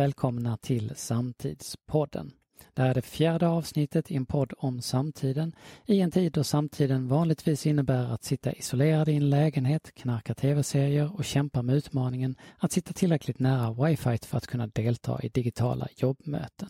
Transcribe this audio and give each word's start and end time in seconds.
välkomna 0.00 0.56
till 0.56 0.92
Samtidspodden. 0.96 2.32
Det 2.74 2.82
här 2.82 2.90
är 2.90 2.94
det 2.94 3.02
fjärde 3.02 3.48
avsnittet 3.48 4.10
i 4.10 4.16
en 4.16 4.26
podd 4.26 4.52
om 4.56 4.82
samtiden 4.82 5.52
i 5.86 6.00
en 6.00 6.10
tid 6.10 6.32
då 6.32 6.44
samtiden 6.44 7.08
vanligtvis 7.08 7.66
innebär 7.66 8.14
att 8.14 8.24
sitta 8.24 8.52
isolerad 8.52 9.08
i 9.08 9.14
en 9.14 9.30
lägenhet, 9.30 9.94
knarka 9.94 10.34
tv-serier 10.34 11.16
och 11.16 11.24
kämpa 11.24 11.62
med 11.62 11.74
utmaningen 11.74 12.36
att 12.58 12.72
sitta 12.72 12.92
tillräckligt 12.92 13.38
nära 13.38 13.72
wifi 13.72 14.18
för 14.18 14.36
att 14.36 14.46
kunna 14.46 14.66
delta 14.66 15.20
i 15.22 15.28
digitala 15.28 15.88
jobbmöten. 15.96 16.68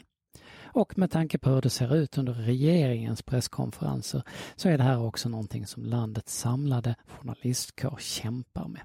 Och 0.63 0.99
med 0.99 1.11
tanke 1.11 1.39
på 1.39 1.51
hur 1.51 1.63
det 1.63 1.71
ser 1.71 1.95
ut 1.95 2.19
under 2.19 2.33
regeringens 2.33 3.23
presskonferenser 3.23 4.23
så 4.57 4.69
är 4.69 4.79
det 4.79 4.85
här 4.85 5.03
också 5.03 5.29
någonting 5.29 5.67
som 5.67 5.85
landets 5.85 6.39
samlade 6.39 6.95
journalistkår 7.07 7.97
kämpar 8.01 8.69
med. 8.69 8.83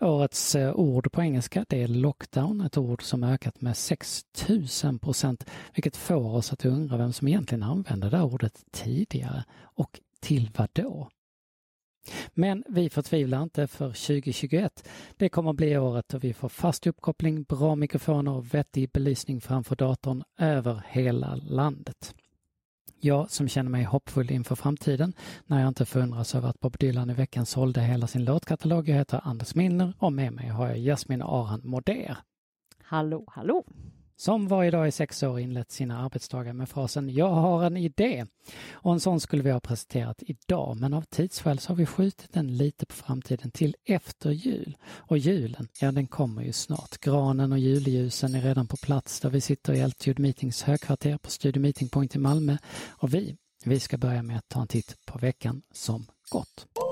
Årets 0.00 0.54
eh, 0.54 0.74
ord 0.74 1.12
på 1.12 1.22
engelska 1.22 1.64
det 1.68 1.82
är 1.82 1.88
lockdown, 1.88 2.60
ett 2.60 2.78
ord 2.78 3.02
som 3.02 3.24
ökat 3.24 3.60
med 3.60 3.76
6000 3.76 4.98
procent, 4.98 5.46
vilket 5.74 5.96
får 5.96 6.34
oss 6.34 6.52
att 6.52 6.64
undra 6.64 6.96
vem 6.96 7.12
som 7.12 7.28
egentligen 7.28 7.62
använde 7.62 8.10
det 8.10 8.22
ordet 8.22 8.64
tidigare 8.70 9.44
och 9.62 10.00
till 10.20 10.50
vad 10.56 10.68
då? 10.72 11.08
Men 12.34 12.64
vi 12.68 12.90
förtvivlar 12.90 13.42
inte 13.42 13.66
för 13.66 13.88
2021. 13.88 14.88
Det 15.16 15.28
kommer 15.28 15.50
att 15.50 15.56
bli 15.56 15.78
året 15.78 16.08
då 16.08 16.18
vi 16.18 16.32
får 16.32 16.48
fast 16.48 16.86
uppkoppling, 16.86 17.42
bra 17.42 17.74
mikrofoner 17.74 18.32
och 18.32 18.54
vettig 18.54 18.90
belysning 18.90 19.40
framför 19.40 19.76
datorn 19.76 20.22
över 20.38 20.82
hela 20.88 21.34
landet. 21.34 22.14
Jag 23.06 23.30
som 23.30 23.48
känner 23.48 23.70
mig 23.70 23.84
hoppfull 23.84 24.30
inför 24.30 24.54
framtiden 24.54 25.12
när 25.46 25.60
jag 25.60 25.68
inte 25.68 25.86
förundras 25.86 26.34
över 26.34 26.48
att 26.48 26.60
Bob 26.60 26.78
Dylan 26.78 27.10
i 27.10 27.14
veckan 27.14 27.46
sålde 27.46 27.80
hela 27.80 28.06
sin 28.06 28.24
låtkatalog. 28.24 28.88
Jag 28.88 28.96
heter 28.96 29.20
Anders 29.24 29.54
Milner 29.54 29.92
och 29.98 30.12
med 30.12 30.32
mig 30.32 30.48
har 30.48 30.68
jag 30.68 30.78
Jasmin 30.78 31.22
Aran 31.22 31.60
Moder. 31.64 32.16
Hallå, 32.82 33.24
hallå! 33.26 33.64
Som 34.16 34.48
varje 34.48 34.70
dag 34.70 34.88
i 34.88 34.92
sex 34.92 35.22
år 35.22 35.40
inlett 35.40 35.70
sina 35.70 36.04
arbetsdagar 36.04 36.52
med 36.52 36.68
frasen 36.68 37.08
”Jag 37.10 37.30
har 37.30 37.64
en 37.64 37.76
idé”. 37.76 38.26
Och 38.72 38.92
en 38.92 39.00
sån 39.00 39.20
skulle 39.20 39.42
vi 39.42 39.50
ha 39.50 39.60
presenterat 39.60 40.22
idag, 40.22 40.76
men 40.80 40.94
av 40.94 41.02
tidsskäl 41.02 41.58
så 41.58 41.70
har 41.70 41.76
vi 41.76 41.86
skjutit 41.86 42.32
den 42.32 42.56
lite 42.56 42.86
på 42.86 42.94
framtiden 42.94 43.50
till 43.50 43.76
efter 43.84 44.30
jul. 44.30 44.76
Och 44.86 45.18
julen, 45.18 45.68
ja 45.80 45.92
den 45.92 46.06
kommer 46.06 46.42
ju 46.42 46.52
snart. 46.52 46.98
Granen 46.98 47.52
och 47.52 47.58
julljusen 47.58 48.34
är 48.34 48.40
redan 48.40 48.66
på 48.66 48.76
plats 48.76 49.20
där 49.20 49.30
vi 49.30 49.40
sitter 49.40 49.72
i 49.72 49.82
Altitude 49.82 50.22
Meetings 50.22 50.62
högkvarter 50.62 51.18
på 51.18 51.30
Studio 51.30 51.60
Meeting 51.60 51.88
Point 51.88 52.16
i 52.16 52.18
Malmö. 52.18 52.56
Och 52.88 53.14
vi, 53.14 53.36
vi 53.64 53.80
ska 53.80 53.98
börja 53.98 54.22
med 54.22 54.38
att 54.38 54.48
ta 54.48 54.60
en 54.60 54.68
titt 54.68 54.96
på 55.06 55.18
veckan 55.18 55.62
som 55.72 56.06
gått. 56.30 56.85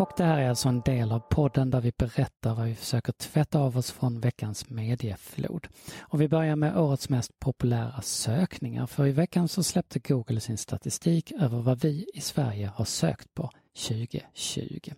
Och 0.00 0.12
det 0.16 0.24
här 0.24 0.40
är 0.40 0.48
alltså 0.48 0.68
en 0.68 0.80
del 0.80 1.12
av 1.12 1.18
podden 1.18 1.70
där 1.70 1.80
vi 1.80 1.92
berättar 1.96 2.54
vad 2.54 2.66
vi 2.66 2.74
försöker 2.74 3.12
tvätta 3.12 3.58
av 3.58 3.76
oss 3.76 3.90
från 3.90 4.20
veckans 4.20 4.70
medieflod. 4.70 5.68
Och 6.00 6.20
vi 6.20 6.28
börjar 6.28 6.56
med 6.56 6.78
årets 6.78 7.08
mest 7.08 7.38
populära 7.38 8.02
sökningar, 8.02 8.86
för 8.86 9.06
i 9.06 9.12
veckan 9.12 9.48
så 9.48 9.62
släppte 9.62 9.98
Google 9.98 10.40
sin 10.40 10.58
statistik 10.58 11.32
över 11.32 11.58
vad 11.58 11.80
vi 11.80 12.06
i 12.14 12.20
Sverige 12.20 12.66
har 12.74 12.84
sökt 12.84 13.34
på 13.34 13.50
2020. 13.88 14.92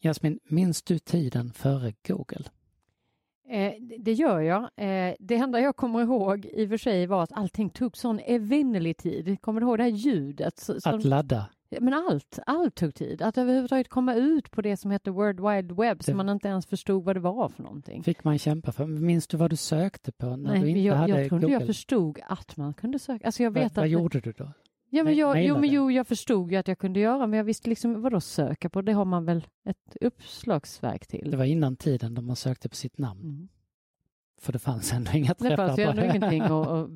Jasmin, 0.00 0.38
minns 0.44 0.82
du 0.82 0.98
tiden 0.98 1.52
före 1.52 1.92
Google? 2.08 2.44
Eh, 3.48 3.72
det 3.98 4.12
gör 4.12 4.40
jag. 4.40 4.62
Eh, 4.62 5.14
det 5.18 5.36
enda 5.36 5.60
jag 5.60 5.76
kommer 5.76 6.02
ihåg 6.02 6.46
i 6.46 6.64
och 6.64 6.68
för 6.68 6.76
sig 6.76 7.06
var 7.06 7.22
att 7.22 7.32
allting 7.32 7.70
tog 7.70 7.96
sån 7.96 8.20
evinnerlig 8.20 8.96
tid. 8.96 9.40
Kommer 9.40 9.60
du 9.60 9.66
ihåg 9.66 9.78
det 9.78 9.82
här 9.82 9.90
ljudet? 9.90 10.58
Som... 10.58 10.78
Att 10.84 11.04
ladda? 11.04 11.46
Men 11.80 11.94
allt, 11.94 12.38
allt 12.46 12.74
tog 12.74 12.94
tid. 12.94 13.22
Att 13.22 13.38
överhuvudtaget 13.38 13.88
komma 13.88 14.14
ut 14.14 14.50
på 14.50 14.62
det 14.62 14.76
som 14.76 14.90
heter 14.90 15.10
World 15.10 15.40
Wide 15.40 15.74
Web 15.74 16.04
som 16.04 16.16
man 16.16 16.28
inte 16.28 16.48
ens 16.48 16.66
förstod 16.66 17.04
vad 17.04 17.16
det 17.16 17.20
var 17.20 17.48
för 17.48 17.62
någonting. 17.62 18.02
Fick 18.02 18.24
man 18.24 18.38
kämpa 18.38 18.72
för. 18.72 18.86
Minns 18.86 19.26
du 19.26 19.36
vad 19.36 19.50
du 19.50 19.56
sökte 19.56 20.12
på 20.12 20.36
när 20.36 20.52
Nej, 20.52 20.60
du 20.60 20.68
inte 20.68 20.80
jag, 20.80 20.94
hade 20.94 21.20
jag 21.20 21.28
tror 21.28 21.40
inte 21.40 21.52
jag 21.52 21.66
förstod 21.66 22.20
att 22.28 22.56
man 22.56 22.74
kunde 22.74 22.98
söka. 22.98 23.26
Alltså 23.26 23.42
jag 23.42 23.50
vet 23.50 23.62
vad, 23.62 23.66
att 23.66 23.76
vad 23.76 23.88
gjorde 23.88 24.20
du 24.20 24.32
då? 24.32 24.52
Ja, 24.94 25.04
men 25.04 25.16
jag, 25.16 25.44
jo, 25.44 25.58
men 25.58 25.70
jo, 25.70 25.90
jag 25.90 26.06
förstod 26.06 26.52
ju 26.52 26.56
att 26.56 26.68
jag 26.68 26.78
kunde 26.78 27.00
göra, 27.00 27.26
men 27.26 27.36
jag 27.36 27.44
visste 27.44 27.68
liksom 27.68 28.02
vadå 28.02 28.20
söka 28.20 28.68
på? 28.70 28.82
Det 28.82 28.92
har 28.92 29.04
man 29.04 29.24
väl 29.24 29.46
ett 29.64 29.96
uppslagsverk 30.00 31.06
till? 31.06 31.30
Det 31.30 31.36
var 31.36 31.44
innan 31.44 31.76
tiden 31.76 32.14
då 32.14 32.22
man 32.22 32.36
sökte 32.36 32.68
på 32.68 32.76
sitt 32.76 32.98
namn. 32.98 33.20
Mm. 33.20 33.48
För 34.42 34.52
det 34.52 34.58
fanns 34.58 34.92
ändå 34.92 35.12
inga 35.12 35.34
Det 35.38 35.48
träffar 35.48 35.66
fanns 35.66 35.78
ju 35.78 35.82
ändå 35.82 36.02
det. 36.02 36.08
ingenting 36.08 36.42
och, 36.42 36.66
och, 36.80 36.88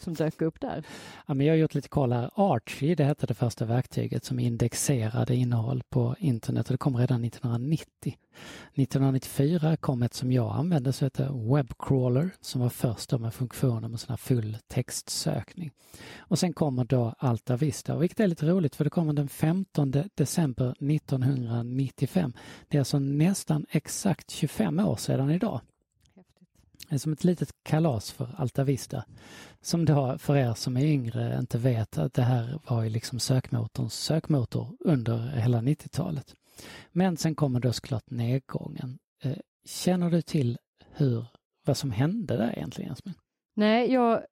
som 0.00 0.14
dök 0.14 0.42
upp 0.42 0.60
där. 0.60 0.84
Ja, 1.26 1.34
men 1.34 1.46
jag 1.46 1.54
har 1.54 1.58
gjort 1.58 1.74
lite 1.74 1.88
koll 1.88 2.12
här. 2.12 2.30
Archie, 2.34 2.94
det 2.94 3.04
hette 3.04 3.26
det 3.26 3.34
första 3.34 3.64
verktyget 3.64 4.24
som 4.24 4.38
indexerade 4.38 5.34
innehåll 5.34 5.82
på 5.88 6.16
internet 6.18 6.66
och 6.66 6.72
det 6.74 6.78
kom 6.78 6.96
redan 6.96 7.24
1990. 7.24 8.16
1994 8.74 9.76
kom 9.76 10.02
ett 10.02 10.14
som 10.14 10.32
jag 10.32 10.56
använde 10.56 10.92
som 10.92 11.04
heter 11.04 11.54
Webcrawler 11.54 12.30
som 12.40 12.60
var 12.60 12.68
först 12.68 13.12
med 13.12 13.34
funktioner 13.34 13.88
med 13.88 14.00
sån 14.00 14.18
full 14.18 14.58
textsökning. 14.68 15.70
Och 16.18 16.38
sen 16.38 16.52
kommer 16.52 16.84
då 16.84 17.14
Alta 17.18 17.56
Vista, 17.56 17.96
vilket 17.96 18.20
är 18.20 18.26
lite 18.26 18.46
roligt 18.46 18.76
för 18.76 18.84
det 18.84 18.90
kommer 18.90 19.12
den 19.12 19.28
15 19.28 19.94
december 20.14 20.74
1995. 20.92 22.32
Det 22.68 22.76
är 22.76 22.80
alltså 22.80 22.98
nästan 22.98 23.66
exakt 23.70 24.30
25 24.30 24.80
år 24.80 24.96
sedan 24.96 25.30
idag. 25.30 25.60
Det 26.88 26.94
är 26.94 26.98
som 26.98 27.12
ett 27.12 27.24
litet 27.24 27.50
kalas 27.62 28.12
för 28.12 28.28
Alta 28.36 28.64
Vista. 28.64 29.04
Som 29.60 29.84
då 29.84 30.18
för 30.18 30.36
er 30.36 30.54
som 30.54 30.76
är 30.76 30.84
yngre 30.84 31.38
inte 31.38 31.58
vet 31.58 31.98
att 31.98 32.14
det 32.14 32.22
här 32.22 32.58
var 32.68 32.82
ju 32.82 32.90
liksom 32.90 33.18
sökmotorns 33.18 33.94
sökmotor 33.94 34.76
under 34.80 35.18
hela 35.18 35.60
90-talet. 35.60 36.34
Men 36.92 37.16
sen 37.16 37.34
kommer 37.34 37.60
då 37.60 37.72
såklart 37.72 38.10
nedgången. 38.10 38.98
Eh, 39.22 39.36
känner 39.64 40.10
du 40.10 40.22
till 40.22 40.58
hur, 40.92 41.26
vad 41.66 41.76
som 41.76 41.90
hände 41.90 42.36
där 42.36 42.52
egentligen 42.56 42.90
Jasmin? 42.90 43.14
Nej, 43.54 43.92
jag, 43.92 44.22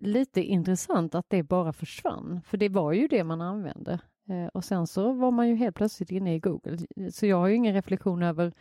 lite 0.00 0.42
intressant 0.42 1.14
att 1.14 1.26
det 1.28 1.42
bara 1.42 1.72
försvann, 1.72 2.40
för 2.46 2.56
det 2.56 2.68
var 2.68 2.92
ju 2.92 3.08
det 3.08 3.24
man 3.24 3.40
använde. 3.40 3.98
Eh, 4.28 4.46
och 4.46 4.64
sen 4.64 4.86
så 4.86 5.12
var 5.12 5.30
man 5.30 5.48
ju 5.48 5.54
helt 5.54 5.76
plötsligt 5.76 6.10
inne 6.10 6.34
i 6.34 6.38
Google. 6.38 6.78
Så 7.12 7.26
jag 7.26 7.36
har 7.36 7.48
ju 7.48 7.54
ingen 7.54 7.74
reflektion 7.74 8.22
över 8.22 8.52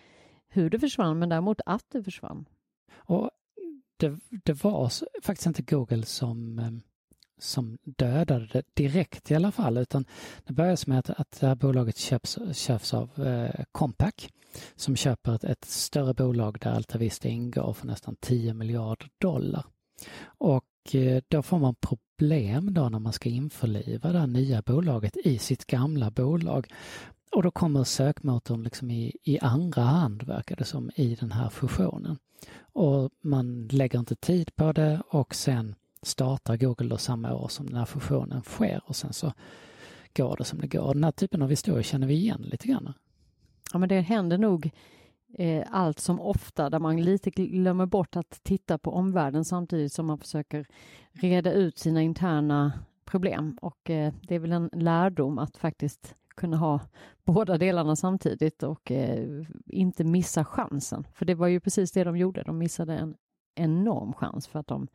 hur 0.47 0.69
det 0.69 0.79
försvann, 0.79 1.19
men 1.19 1.29
däremot 1.29 1.61
att 1.65 1.85
det 1.91 2.03
försvann. 2.03 2.45
Och 2.93 3.29
det, 3.97 4.19
det 4.29 4.63
var 4.63 4.91
faktiskt 5.23 5.47
inte 5.47 5.61
Google 5.61 6.05
som, 6.05 6.59
ehm, 6.59 6.81
som 7.39 7.77
dödade 7.83 8.47
det 8.53 8.63
direkt 8.73 9.31
i 9.31 9.35
alla 9.35 9.51
fall, 9.51 9.77
utan 9.77 10.05
det 10.45 10.53
började 10.53 10.77
med 10.87 10.99
att, 10.99 11.09
att 11.09 11.39
det 11.39 11.47
här 11.47 11.55
bolaget 11.55 11.97
köps, 11.97 12.39
köps 12.53 12.93
av 12.93 13.27
eh, 13.27 13.63
Compaq 13.71 14.29
som 14.75 14.95
köper 14.95 15.35
ett, 15.35 15.43
ett 15.43 15.65
större 15.65 16.13
bolag 16.13 16.57
där 16.61 16.71
Altavista 16.71 17.27
ingår 17.27 17.73
för 17.73 17.87
nästan 17.87 18.15
10 18.15 18.53
miljarder 18.53 19.09
dollar. 19.17 19.65
Och 20.23 20.95
eh, 20.95 21.21
då 21.27 21.41
får 21.41 21.59
man 21.59 21.75
problem 21.75 22.73
då 22.73 22.89
när 22.89 22.99
man 22.99 23.13
ska 23.13 23.29
införliva 23.29 24.11
det 24.11 24.19
här 24.19 24.27
nya 24.27 24.61
bolaget 24.61 25.17
i 25.17 25.37
sitt 25.37 25.65
gamla 25.65 26.11
bolag. 26.11 26.67
Och 27.31 27.43
då 27.43 27.51
kommer 27.51 27.83
sökmotorn 27.83 28.63
liksom 28.63 28.91
i, 28.91 29.17
i 29.23 29.39
andra 29.39 29.81
hand, 29.81 30.23
verkar 30.23 30.55
det 30.55 30.63
som, 30.63 30.91
i 30.95 31.15
den 31.15 31.31
här 31.31 31.49
fusionen. 31.49 32.17
Och 32.61 33.09
man 33.21 33.67
lägger 33.67 33.99
inte 33.99 34.15
tid 34.15 34.55
på 34.55 34.71
det 34.71 35.01
och 35.07 35.35
sen 35.35 35.75
startar 36.01 36.57
Google 36.57 36.89
då 36.89 36.97
samma 36.97 37.33
år 37.33 37.47
som 37.47 37.65
den 37.65 37.75
här 37.75 37.85
fusionen 37.85 38.41
sker 38.41 38.81
och 38.85 38.95
sen 38.95 39.13
så 39.13 39.33
går 40.13 40.35
det 40.37 40.43
som 40.43 40.61
det 40.61 40.67
går. 40.67 40.93
Den 40.93 41.03
här 41.03 41.11
typen 41.11 41.41
av 41.41 41.49
historia 41.49 41.83
känner 41.83 42.07
vi 42.07 42.13
igen 42.13 42.41
lite 42.41 42.67
grann. 42.67 42.93
Ja, 43.73 43.79
men 43.79 43.89
det 43.89 44.01
händer 44.01 44.37
nog 44.37 44.71
eh, 45.37 45.65
allt 45.71 45.99
som 45.99 46.19
ofta 46.19 46.69
där 46.69 46.79
man 46.79 47.01
lite 47.01 47.29
glömmer 47.29 47.85
bort 47.85 48.15
att 48.15 48.39
titta 48.43 48.77
på 48.77 48.91
omvärlden 48.91 49.45
samtidigt 49.45 49.93
som 49.93 50.05
man 50.05 50.17
försöker 50.17 50.65
reda 51.11 51.53
ut 51.53 51.77
sina 51.77 52.01
interna 52.01 52.71
problem. 53.05 53.57
Och 53.61 53.89
eh, 53.89 54.13
det 54.21 54.35
är 54.35 54.39
väl 54.39 54.51
en 54.51 54.69
lärdom 54.73 55.37
att 55.37 55.57
faktiskt 55.57 56.15
kunna 56.35 56.57
ha 56.57 56.79
båda 57.25 57.57
delarna 57.57 57.95
samtidigt 57.95 58.63
och 58.63 58.91
eh, 58.91 59.43
inte 59.65 60.03
missa 60.03 60.45
chansen. 60.45 61.07
För 61.13 61.25
det 61.25 61.35
var 61.35 61.47
ju 61.47 61.59
precis 61.59 61.91
det 61.91 62.03
de 62.03 62.17
gjorde. 62.17 62.43
De 62.43 62.57
missade 62.57 62.93
en 62.93 63.15
enorm 63.55 64.13
chans 64.13 64.47
för 64.47 64.59
att 64.59 64.67
de 64.67 64.87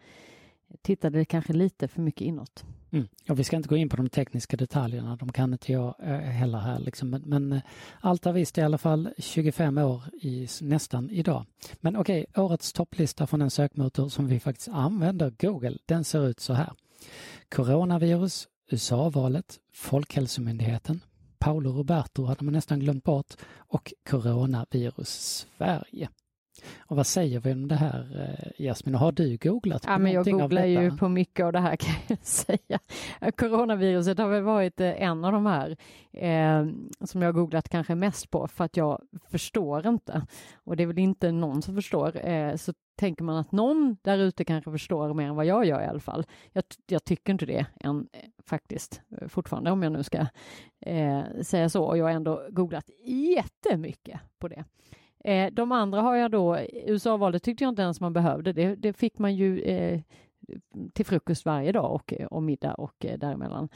tittade 0.82 1.24
kanske 1.24 1.52
lite 1.52 1.88
för 1.88 2.02
mycket 2.02 2.20
inåt. 2.20 2.64
Mm. 2.90 3.08
Och 3.28 3.38
vi 3.38 3.44
ska 3.44 3.56
inte 3.56 3.68
gå 3.68 3.76
in 3.76 3.88
på 3.88 3.96
de 3.96 4.08
tekniska 4.08 4.56
detaljerna, 4.56 5.16
de 5.16 5.32
kan 5.32 5.52
inte 5.52 5.72
jag 5.72 5.94
eh, 6.02 6.18
heller 6.18 6.58
här. 6.58 6.78
Liksom. 6.78 7.10
Men, 7.10 7.22
men 7.22 7.52
eh, 7.52 7.62
Alta 8.00 8.32
Vista 8.32 8.60
i 8.60 8.64
alla 8.64 8.78
fall 8.78 9.08
25 9.18 9.78
år 9.78 10.02
i, 10.12 10.48
nästan 10.60 11.10
idag. 11.10 11.44
Men 11.80 11.96
okej, 11.96 12.26
årets 12.36 12.72
topplista 12.72 13.26
från 13.26 13.42
en 13.42 13.50
sökmotor 13.50 14.08
som 14.08 14.26
vi 14.26 14.40
faktiskt 14.40 14.68
använder, 14.68 15.32
Google, 15.38 15.78
den 15.86 16.04
ser 16.04 16.28
ut 16.28 16.40
så 16.40 16.52
här. 16.52 16.72
Coronavirus, 17.48 18.48
USA-valet, 18.70 19.60
Folkhälsomyndigheten, 19.72 21.00
Paolo 21.46 21.72
Roberto 21.72 22.24
hade 22.24 22.44
man 22.44 22.54
nästan 22.54 22.80
glömt 22.80 23.04
bort 23.04 23.34
och 23.58 23.92
coronavirus 24.10 25.46
Sverige. 25.56 26.08
Och 26.78 26.96
vad 26.96 27.06
säger 27.06 27.40
vi 27.40 27.52
om 27.52 27.68
det 27.68 27.74
här 27.74 28.28
eh, 28.58 28.64
Jasmin? 28.66 28.94
Har 28.94 29.12
du 29.12 29.36
googlat 29.36 29.82
på 29.82 29.90
Ja, 29.90 29.98
men 29.98 30.12
jag 30.12 30.24
googlar 30.24 30.64
ju 30.64 30.96
på 30.96 31.08
mycket 31.08 31.46
av 31.46 31.52
det 31.52 31.60
här 31.60 31.76
kan 31.76 31.94
jag 32.06 32.18
säga. 32.26 32.78
Coronaviruset 33.36 34.18
har 34.18 34.28
väl 34.28 34.42
varit 34.42 34.80
eh, 34.80 35.02
en 35.02 35.24
av 35.24 35.32
de 35.32 35.46
här 35.46 35.76
eh, 36.12 36.66
som 37.06 37.22
jag 37.22 37.28
har 37.28 37.32
googlat 37.32 37.68
kanske 37.68 37.94
mest 37.94 38.30
på 38.30 38.48
för 38.48 38.64
att 38.64 38.76
jag 38.76 39.02
förstår 39.30 39.86
inte. 39.86 40.26
Och 40.54 40.76
det 40.76 40.82
är 40.82 40.86
väl 40.86 40.98
inte 40.98 41.32
någon 41.32 41.62
som 41.62 41.74
förstår. 41.74 42.26
Eh, 42.26 42.56
så 42.56 42.72
tänker 42.96 43.24
man 43.24 43.36
att 43.36 43.52
någon 43.52 43.96
där 44.02 44.18
ute 44.18 44.44
kanske 44.44 44.70
förstår 44.70 45.14
mer 45.14 45.28
än 45.28 45.36
vad 45.36 45.46
jag 45.46 45.66
gör 45.66 45.82
i 45.82 45.86
alla 45.86 46.00
fall. 46.00 46.26
Jag, 46.52 46.64
jag 46.86 47.04
tycker 47.04 47.32
inte 47.32 47.46
det 47.46 47.66
än 47.80 48.08
eh, 48.12 48.20
faktiskt 48.46 49.00
fortfarande 49.28 49.70
om 49.70 49.82
jag 49.82 49.92
nu 49.92 50.02
ska 50.02 50.26
eh, 50.80 51.22
säga 51.42 51.68
så. 51.68 51.84
Och 51.84 51.98
jag 51.98 52.04
har 52.04 52.12
ändå 52.12 52.46
googlat 52.50 52.90
jättemycket 53.36 54.20
på 54.38 54.48
det. 54.48 54.64
Eh, 55.26 55.52
de 55.52 55.72
andra 55.72 56.00
har 56.00 56.16
jag 56.16 56.30
då, 56.30 56.58
USA-valet 56.72 57.42
tyckte 57.42 57.64
jag 57.64 57.68
inte 57.68 57.82
ens 57.82 58.00
man 58.00 58.12
behövde. 58.12 58.52
Det, 58.52 58.74
det 58.74 58.92
fick 58.92 59.18
man 59.18 59.34
ju 59.36 59.60
eh, 59.60 60.00
till 60.92 61.06
frukost 61.06 61.44
varje 61.44 61.72
dag 61.72 61.92
och, 61.94 62.12
och 62.30 62.42
middag 62.42 62.74
och 62.74 63.04
eh, 63.04 63.18
däremellan. 63.18 63.68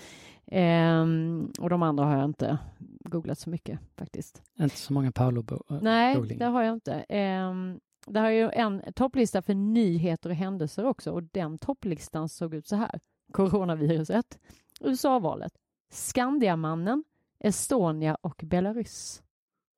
Ehm, 0.46 1.52
och 1.60 1.70
de 1.70 1.82
andra 1.82 2.04
har 2.04 2.16
jag 2.16 2.24
inte 2.24 2.58
googlat 3.00 3.38
så 3.38 3.50
mycket 3.50 3.78
faktiskt. 3.96 4.42
Inte 4.60 4.76
så 4.76 4.92
många 4.92 5.12
paolo 5.12 5.42
bo- 5.42 5.62
Nej, 5.80 6.14
googling. 6.14 6.38
det 6.38 6.44
har 6.46 6.62
jag 6.62 6.72
inte. 6.74 7.04
Um, 7.50 7.80
det 8.06 8.20
har 8.20 8.30
ju 8.30 8.50
en 8.52 8.82
topplista 8.94 9.42
för 9.42 9.54
nyheter 9.54 10.30
och 10.30 10.36
händelser 10.36 10.84
också 10.84 11.12
och 11.12 11.22
den 11.22 11.58
topplistan 11.58 12.28
såg 12.28 12.54
ut 12.54 12.66
så 12.66 12.76
här. 12.76 13.00
Coronaviruset, 13.32 14.38
USA-valet, 14.80 15.52
Skandiamannen, 15.90 17.04
Estonia 17.38 18.14
och 18.20 18.40
Belarus. 18.44 19.22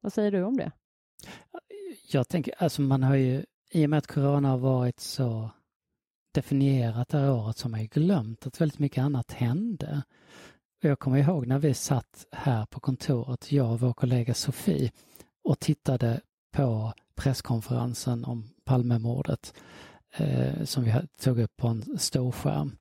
Vad 0.00 0.12
säger 0.12 0.32
du 0.32 0.42
om 0.42 0.56
det? 0.56 0.72
Jag 2.08 2.28
tänker, 2.28 2.54
alltså 2.58 2.82
man 2.82 3.02
har 3.02 3.14
ju, 3.14 3.44
i 3.70 3.86
och 3.86 3.90
med 3.90 3.98
att 3.98 4.06
corona 4.06 4.48
har 4.48 4.58
varit 4.58 5.00
så 5.00 5.50
definierat 6.34 7.08
det 7.08 7.18
här 7.18 7.32
året 7.32 7.56
så 7.56 7.64
har 7.64 7.70
man 7.70 7.80
ju 7.80 7.86
glömt 7.86 8.46
att 8.46 8.60
väldigt 8.60 8.78
mycket 8.78 9.04
annat 9.04 9.32
hände. 9.32 10.02
Jag 10.80 10.98
kommer 10.98 11.18
ihåg 11.18 11.46
när 11.46 11.58
vi 11.58 11.74
satt 11.74 12.26
här 12.32 12.66
på 12.66 12.80
kontoret, 12.80 13.52
jag 13.52 13.72
och 13.72 13.80
vår 13.80 13.92
kollega 13.92 14.34
Sofie, 14.34 14.90
och 15.44 15.60
tittade 15.60 16.20
på 16.52 16.92
presskonferensen 17.14 18.24
om 18.24 18.48
Palmemordet 18.64 19.54
eh, 20.16 20.64
som 20.64 20.84
vi 20.84 20.94
tog 21.20 21.40
upp 21.40 21.56
på 21.56 21.68
en 21.68 21.98
stor 21.98 22.32
skärm. 22.32 22.76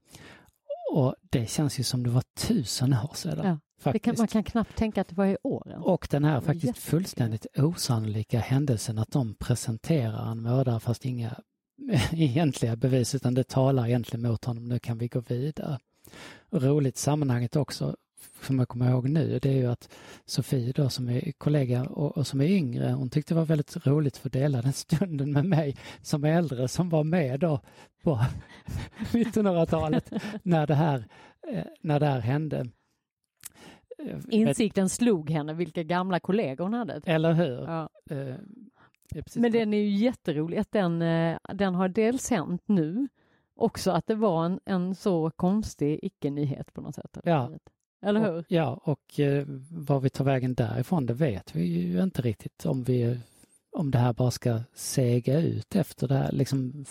Och 0.94 1.16
det 1.22 1.50
känns 1.50 1.80
ju 1.80 1.84
som 1.84 2.04
det 2.04 2.10
var 2.10 2.24
tusen 2.38 2.94
år 2.94 3.16
sedan. 3.16 3.48
Ja, 3.48 3.58
kan, 3.84 4.16
man 4.18 4.28
kan 4.28 4.44
knappt 4.44 4.76
tänka 4.76 5.02
att 5.02 5.08
det 5.08 5.16
var 5.16 5.26
i 5.26 5.38
åren. 5.44 5.82
Och 5.82 6.08
den 6.12 6.24
här 6.24 6.42
faktiskt 6.42 6.78
fullständigt 6.78 7.46
osannolika 7.58 8.40
händelsen 8.40 8.98
att 8.98 9.12
de 9.12 9.36
presenterar 9.36 10.32
en 10.32 10.42
mördare 10.42 10.80
fast 10.80 11.06
inga 11.06 11.36
egentliga 12.12 12.76
bevis 12.76 13.16
utan 13.16 13.34
det 13.34 13.44
talar 13.48 13.88
egentligen 13.88 14.22
mot 14.32 14.46
honom. 14.46 14.66
Nu 14.66 14.80
kan 14.80 14.98
vi 14.98 15.08
gå 15.08 15.20
vidare. 15.20 15.80
Roligt 16.52 16.98
sammanhanget 16.98 17.56
också 17.56 17.96
som 18.42 18.60
jag 18.60 18.68
kommer 18.68 18.90
ihåg 18.90 19.10
nu 19.10 19.40
det 19.40 19.50
är 19.50 19.54
ju 19.54 19.66
att 19.66 19.90
Sofie 20.26 20.72
då 20.72 20.90
som 20.90 21.10
är 21.10 21.32
kollega 21.32 21.84
och, 21.84 22.18
och 22.18 22.28
som 22.28 22.42
är 22.42 22.46
yngre 22.46 22.92
hon 22.92 23.10
tyckte 23.10 23.34
det 23.34 23.38
var 23.38 23.46
väldigt 23.46 23.88
roligt 23.88 24.18
för 24.18 24.30
att 24.30 24.34
dela 24.34 24.62
den 24.62 24.74
stunden 24.74 25.32
med 25.32 25.46
mig 25.46 25.78
som 26.02 26.24
är 26.24 26.38
äldre 26.38 26.68
som 26.68 26.90
var 26.90 27.04
med 27.04 27.40
då 27.40 27.60
på 28.04 28.20
1900-talet 29.12 30.12
när 30.44 30.68
det 30.68 30.76
här, 30.76 31.06
eh, 31.52 31.64
när 31.82 32.00
det 32.00 32.06
här 32.06 32.20
hände. 32.20 32.68
Eh, 34.08 34.20
Insikten 34.30 34.90
slog 34.90 35.30
henne 35.30 35.54
vilka 35.54 35.84
gamla 35.84 36.20
kollegor 36.20 36.64
hon 36.64 36.74
hade. 36.74 37.02
Eller 37.06 37.34
hur? 37.34 37.62
Ja. 37.64 37.90
Eh, 38.10 38.36
Men 39.36 39.52
den 39.52 39.74
är 39.74 39.78
ju 39.78 39.90
jätterolig 39.90 40.58
att 40.58 40.72
den, 40.72 41.02
eh, 41.02 41.38
den 41.54 41.76
har 41.76 41.90
dels 41.90 42.30
hänt 42.30 42.62
nu, 42.66 43.08
också 43.56 43.92
att 43.92 44.08
det 44.08 44.16
var 44.16 44.46
en, 44.46 44.60
en 44.66 44.96
så 44.96 45.32
konstig 45.32 46.00
icke-nyhet 46.04 46.74
på 46.74 46.82
något 46.82 46.96
sätt. 46.96 47.18
Ja. 47.24 47.52
Eller 48.04 48.20
hur? 48.20 48.38
Och, 48.38 48.46
ja, 48.48 48.82
och 48.84 49.20
eh, 49.20 49.46
vad 49.72 50.02
vi 50.02 50.10
tar 50.10 50.26
vägen 50.26 50.54
därifrån 50.54 51.06
det 51.06 51.14
vet 51.14 51.56
vi 51.56 51.64
ju 51.66 52.04
inte 52.04 52.22
riktigt 52.22 52.66
om 52.66 52.84
vi 52.84 53.20
om 53.72 53.92
det 53.92 53.98
här 53.98 54.14
bara 54.14 54.32
ska 54.32 54.60
sega 54.74 55.40
ut 55.40 55.76
efter 55.76 56.08
det 56.08 56.14
här, 56.16 56.32
liksom 56.32 56.86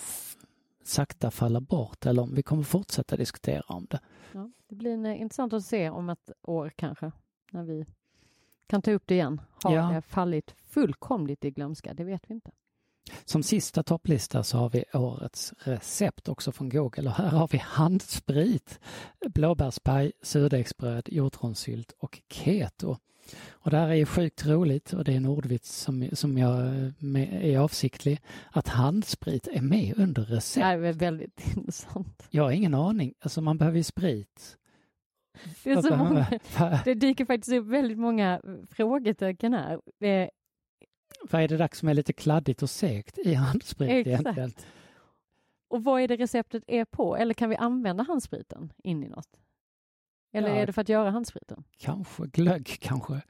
sakta 0.83 1.31
falla 1.31 1.61
bort 1.61 2.05
eller 2.05 2.21
om 2.21 2.35
vi 2.35 2.43
kommer 2.43 2.63
fortsätta 2.63 3.17
diskutera 3.17 3.63
om 3.67 3.87
det. 3.89 3.99
Ja, 4.33 4.49
det 4.67 4.75
blir 4.75 4.93
en, 4.93 5.05
eh, 5.05 5.21
intressant 5.21 5.53
att 5.53 5.63
se 5.65 5.89
om 5.89 6.09
ett 6.09 6.31
år 6.41 6.71
kanske, 6.75 7.11
när 7.51 7.63
vi 7.63 7.85
kan 8.67 8.81
ta 8.81 8.91
upp 8.91 9.03
det 9.07 9.13
igen. 9.15 9.41
Har 9.63 9.75
Ja. 9.75 9.89
det 9.89 10.01
fallit 10.01 10.51
fullkomligt 10.65 11.45
i 11.45 11.51
glömska? 11.51 11.93
Det 11.93 12.03
vet 12.03 12.29
vi 12.29 12.33
inte. 12.33 12.51
Som 13.25 13.43
sista 13.43 13.83
topplista 13.83 14.43
så 14.43 14.57
har 14.57 14.69
vi 14.69 14.83
årets 14.93 15.53
recept 15.59 16.29
också 16.29 16.51
från 16.51 16.69
Google 16.69 17.09
och 17.09 17.15
här 17.15 17.29
har 17.29 17.47
vi 17.47 17.57
handsprit, 17.57 18.79
blåbärspaj, 19.33 20.11
surdegsbröd, 20.21 21.09
hjortronsylt 21.11 21.91
och 21.99 22.21
keto. 22.29 22.97
Och 23.49 23.71
det 23.71 23.77
här 23.77 23.89
är 23.89 23.93
ju 23.93 24.05
sjukt 24.05 24.45
roligt 24.45 24.93
och 24.93 25.03
det 25.03 25.11
är 25.13 25.17
en 25.17 25.25
ordvits 25.25 25.75
som, 25.79 26.09
som 26.13 26.37
jag 26.37 26.71
med, 26.99 27.45
är 27.45 27.57
avsiktlig, 27.59 28.21
att 28.51 28.67
handsprit 28.67 29.47
är 29.47 29.61
med 29.61 29.93
under 29.97 30.23
recept. 30.23 30.63
Det 30.63 30.87
är 30.87 30.93
väldigt 30.93 31.41
intressant. 31.57 32.27
Jag 32.29 32.43
har 32.43 32.51
ingen 32.51 32.73
aning, 32.73 33.13
alltså 33.19 33.41
man 33.41 33.57
behöver 33.57 33.77
ju 33.77 33.83
sprit. 33.83 34.57
Det, 35.63 35.71
är 35.71 35.81
så 35.81 35.95
många, 35.95 36.39
det 36.85 36.93
dyker 36.93 37.25
faktiskt 37.25 37.53
upp 37.53 37.65
väldigt 37.65 37.97
många 37.97 38.33
eh, 38.33 38.55
frågetecken 38.71 39.53
här. 39.53 39.73
Eh, 39.99 40.29
Vad 41.29 41.41
är 41.41 41.47
det 41.47 41.57
där 41.57 41.69
som 41.73 41.89
är 41.89 41.93
lite 41.93 42.13
kladdigt 42.13 42.63
och 42.63 42.69
segt 42.69 43.17
i 43.17 43.33
handsprit 43.33 43.89
Exakt. 44.07 44.21
egentligen? 44.21 44.51
Och 45.69 45.83
vad 45.83 46.01
är 46.01 46.07
det 46.07 46.15
receptet 46.15 46.63
är 46.67 46.85
på? 46.85 47.15
Eller 47.17 47.33
kan 47.33 47.49
vi 47.49 47.55
använda 47.55 48.03
handspriten 48.03 48.73
in 48.83 49.03
i 49.03 49.09
något? 49.09 49.29
Eller 50.31 50.49
Ja. 50.49 50.55
är 50.55 50.65
det 50.65 50.73
för 50.73 50.81
att 50.81 50.89
göra 50.89 51.09
handspriten? 51.11 51.63
Kanske 51.77 52.23
glögg 52.27 52.77
kanske. 52.81 53.21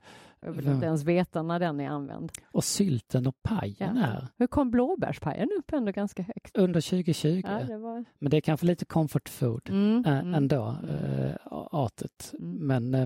Jag 0.43 0.51
vill 0.51 0.67
inte 0.67 0.85
ens 0.85 1.03
veta 1.03 1.41
när 1.43 1.59
den 1.59 1.79
är 1.79 1.89
använd. 1.89 2.31
Och 2.51 2.63
sylten 2.63 3.27
och 3.27 3.43
pajen 3.43 3.97
Ja. 3.97 4.05
är 4.05 4.27
Hur 4.37 4.47
kom 4.47 4.71
blåbärspajen 4.71 5.49
upp 5.59 5.73
ändå 5.73 5.91
ganska 5.91 6.23
högt? 6.23 6.57
under 6.57 6.81
2020. 6.81 7.41
Ja, 7.45 7.59
det 7.67 7.77
var... 7.77 8.05
Men 8.19 8.31
det 8.31 8.37
är 8.37 8.41
kanske 8.41 8.65
lite 8.65 8.85
comfort 8.85 9.29
food 9.29 9.69
mm, 9.69 10.03
äh, 10.05 10.19
mm. 10.19 10.33
ändå, 10.35 10.75
äh, 10.89 11.35
artet. 11.71 12.33
Mm. 12.39 12.67
Men 12.67 12.93
äh, 12.95 13.01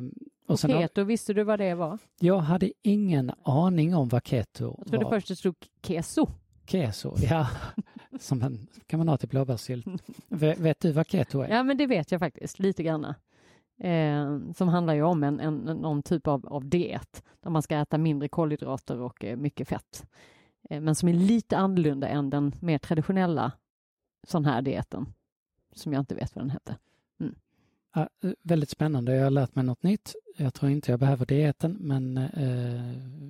och 0.46 0.52
Och 0.52 0.60
sen, 0.60 0.72
har- 0.72 0.82
keto, 0.82 1.04
visste 1.04 1.34
du 1.34 1.44
vad 1.44 1.60
det 1.60 1.74
var? 1.76 1.98
jag 2.20 2.38
hade 2.40 2.72
ingen 2.82 3.32
aning 3.44 3.96
om 3.96 4.10
vad 4.10 4.28
keto 4.28 4.76
Jag 4.78 4.88
trodde 4.88 5.04
var. 5.06 5.12
först 5.12 5.28
det 5.28 5.36
stod 5.36 5.56
keso. 5.84 6.28
Keso, 6.68 7.16
ja. 7.30 7.48
Som 8.20 8.42
en, 8.42 8.68
kan 8.88 8.98
man 8.98 9.08
ha 9.08 9.18
till 9.18 9.30
blåbärssylt. 9.30 9.86
vet, 10.30 10.80
du 10.80 10.92
vad 10.92 11.08
keto 11.08 11.42
är? 11.42 11.50
Ja, 11.50 11.64
men 11.64 11.78
det 11.78 11.88
vet 11.88 12.12
jag 12.12 12.20
faktiskt 12.20 12.60
lite 12.60 12.84
grann. 12.84 13.14
Eh, 13.80 14.40
som 14.56 14.68
handlar 14.68 14.94
ju 14.94 15.04
om 15.04 15.24
en, 15.24 15.40
en, 15.40 15.56
någon 15.56 16.04
typ 16.04 16.28
av, 16.28 16.46
av 16.48 16.66
diet 16.66 17.24
där 17.42 17.50
man 17.50 17.62
ska 17.62 17.78
äta 17.78 17.98
mindre 17.98 18.28
kolhydrater 18.28 19.02
och 19.02 19.26
eh, 19.26 19.38
mycket 19.38 19.68
fett. 19.68 20.06
Eh, 20.70 20.82
men 20.82 20.96
som 20.96 21.10
är 21.10 21.14
lite 21.14 21.58
annorlunda 21.58 22.08
än 22.08 22.30
den 22.30 22.56
mer 22.60 22.78
traditionella 22.78 23.52
sån 24.28 24.46
här 24.46 24.62
dieten 24.62 25.14
som 25.74 25.94
jag 25.94 26.00
inte 26.00 26.16
vet 26.16 26.36
vad 26.36 26.44
den 26.44 26.50
hette. 26.50 26.78
Ja, 27.96 28.10
äh, 28.24 28.32
väldigt 28.42 28.70
spännande, 28.70 29.16
jag 29.16 29.24
har 29.24 29.32
lärt 29.32 29.56
mig 29.56 29.66
något 29.66 29.84
nytt. 29.84 30.16
Jag 30.38 30.54
tror 30.54 30.72
inte 30.72 30.92
jag 30.92 31.00
behöver 31.00 31.26
dieten 31.26 31.78
men 31.80 32.18
äh, 32.18 32.32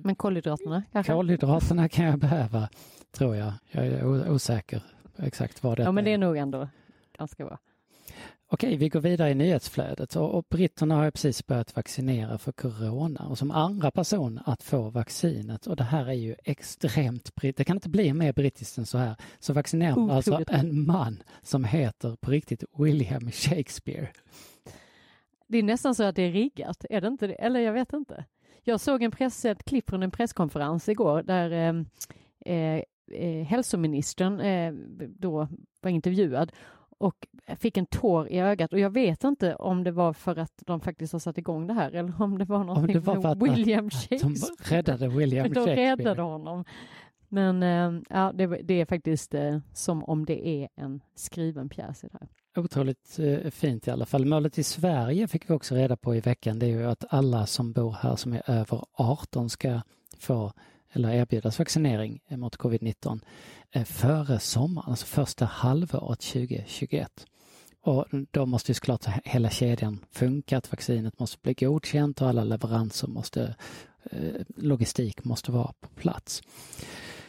Men 0.04 0.16
kolhydraterna 0.16 0.82
kanske? 0.92 1.12
kolhydraterna 1.12 1.88
kan 1.88 2.04
jag 2.04 2.18
behöva, 2.18 2.68
tror 3.10 3.36
jag. 3.36 3.52
Jag 3.70 3.86
är 3.86 4.30
osäker 4.30 4.82
på 5.16 5.22
exakt 5.22 5.62
vad 5.62 5.76
det 5.76 5.82
ja, 5.82 5.92
men 5.92 6.04
det 6.04 6.12
är 6.12 6.18
nog 6.18 6.36
ändå 6.36 6.68
ganska 7.18 7.44
bra. 7.44 7.58
Okej, 8.48 8.76
vi 8.76 8.88
går 8.88 9.00
vidare 9.00 9.30
i 9.30 9.34
nyhetsflödet 9.34 10.16
och, 10.16 10.34
och 10.34 10.44
britterna 10.50 10.94
har 10.94 11.04
ju 11.04 11.10
precis 11.10 11.46
börjat 11.46 11.76
vaccinera 11.76 12.38
för 12.38 12.52
corona 12.52 13.26
och 13.28 13.38
som 13.38 13.50
andra 13.50 13.90
person 13.90 14.40
att 14.44 14.62
få 14.62 14.90
vaccinet 14.90 15.66
och 15.66 15.76
det 15.76 15.84
här 15.84 16.06
är 16.06 16.12
ju 16.12 16.36
extremt 16.44 17.34
britt. 17.34 17.56
Det 17.56 17.64
kan 17.64 17.76
inte 17.76 17.88
bli 17.88 18.12
mer 18.12 18.32
brittiskt 18.32 18.78
än 18.78 18.86
så 18.86 18.98
här. 18.98 19.16
Så 19.38 19.52
vaccinerar 19.52 19.96
man 19.96 20.10
alltså 20.10 20.44
en 20.48 20.86
man 20.86 21.22
som 21.42 21.64
heter 21.64 22.16
på 22.20 22.30
riktigt 22.30 22.64
William 22.78 23.30
Shakespeare. 23.30 24.08
Det 25.46 25.58
är 25.58 25.62
nästan 25.62 25.94
så 25.94 26.02
att 26.02 26.16
det 26.16 26.22
är 26.22 26.32
riggat, 26.32 26.84
är 26.90 27.00
det 27.00 27.08
inte 27.08 27.26
det? 27.26 27.34
Eller 27.34 27.60
jag 27.60 27.72
vet 27.72 27.92
inte. 27.92 28.24
Jag 28.62 28.80
såg 28.80 29.02
en 29.02 29.10
press, 29.10 29.44
ett 29.44 29.64
klipp 29.64 29.90
från 29.90 30.02
en 30.02 30.10
presskonferens 30.10 30.88
igår 30.88 31.22
där 31.22 31.50
eh, 31.50 31.74
eh, 32.54 32.82
eh, 33.12 33.44
hälsoministern 33.46 34.40
eh, 34.40 34.72
då 35.08 35.48
var 35.80 35.90
intervjuad 35.90 36.52
och 36.98 37.26
fick 37.58 37.76
en 37.76 37.86
tår 37.86 38.28
i 38.28 38.38
ögat 38.40 38.72
och 38.72 38.78
jag 38.78 38.90
vet 38.90 39.24
inte 39.24 39.54
om 39.54 39.84
det 39.84 39.90
var 39.92 40.12
för 40.12 40.36
att 40.38 40.52
de 40.66 40.80
faktiskt 40.80 41.12
har 41.12 41.20
satt 41.20 41.38
igång 41.38 41.66
det 41.66 41.74
här 41.74 41.90
eller 41.92 42.22
om 42.22 42.38
det 42.38 42.44
var 42.44 42.64
någonting 42.64 42.94
det 42.94 43.00
var 43.00 43.14
med 43.14 43.22
för 43.22 43.28
att- 43.28 43.42
William 43.42 43.88
De 43.88 43.90
Shakespeare. 43.96 44.76
räddade 44.76 45.08
William 45.08 45.44
de 45.52 45.54
Shakespeare. 45.54 45.90
räddade 45.96 46.22
honom. 46.22 46.64
Men 47.28 47.62
eh, 47.62 48.02
ja, 48.10 48.32
det, 48.34 48.46
det 48.46 48.80
är 48.80 48.84
faktiskt 48.86 49.34
eh, 49.34 49.58
som 49.72 50.04
om 50.04 50.24
det 50.26 50.48
är 50.48 50.68
en 50.76 51.00
skriven 51.14 51.68
pjäs 51.68 52.04
i 52.04 52.08
det 52.12 52.18
här. 52.20 52.28
Otroligt 52.64 53.18
eh, 53.18 53.50
fint 53.50 53.86
i 53.86 53.90
alla 53.90 54.06
fall. 54.06 54.24
Målet 54.24 54.58
i 54.58 54.62
Sverige 54.62 55.28
fick 55.28 55.50
vi 55.50 55.54
också 55.54 55.74
reda 55.74 55.96
på 55.96 56.14
i 56.14 56.20
veckan. 56.20 56.58
Det 56.58 56.66
är 56.66 56.70
ju 56.70 56.84
att 56.86 57.04
alla 57.08 57.46
som 57.46 57.72
bor 57.72 57.92
här 57.92 58.16
som 58.16 58.32
är 58.32 58.50
över 58.50 58.84
18 58.92 59.50
ska 59.50 59.80
få 60.18 60.52
eller 60.92 61.10
erbjudas 61.12 61.58
vaccinering 61.58 62.20
mot 62.28 62.56
covid-19 62.56 63.20
Eh, 63.76 63.84
före 63.84 64.38
sommaren, 64.38 64.90
alltså 64.90 65.06
första 65.06 65.44
halvåret 65.44 66.20
2021. 66.20 67.26
Och 67.80 68.06
då 68.30 68.46
måste 68.46 68.70
ju 68.70 68.74
såklart 68.74 69.06
hela 69.24 69.50
kedjan 69.50 69.98
funka, 70.10 70.58
att 70.58 70.72
vaccinet 70.72 71.18
måste 71.18 71.38
bli 71.42 71.54
godkänt 71.54 72.22
och 72.22 72.28
alla 72.28 72.44
leveranser 72.44 73.08
måste, 73.08 73.54
eh, 74.10 74.40
logistik 74.56 75.24
måste 75.24 75.52
vara 75.52 75.72
på 75.80 75.88
plats. 75.88 76.42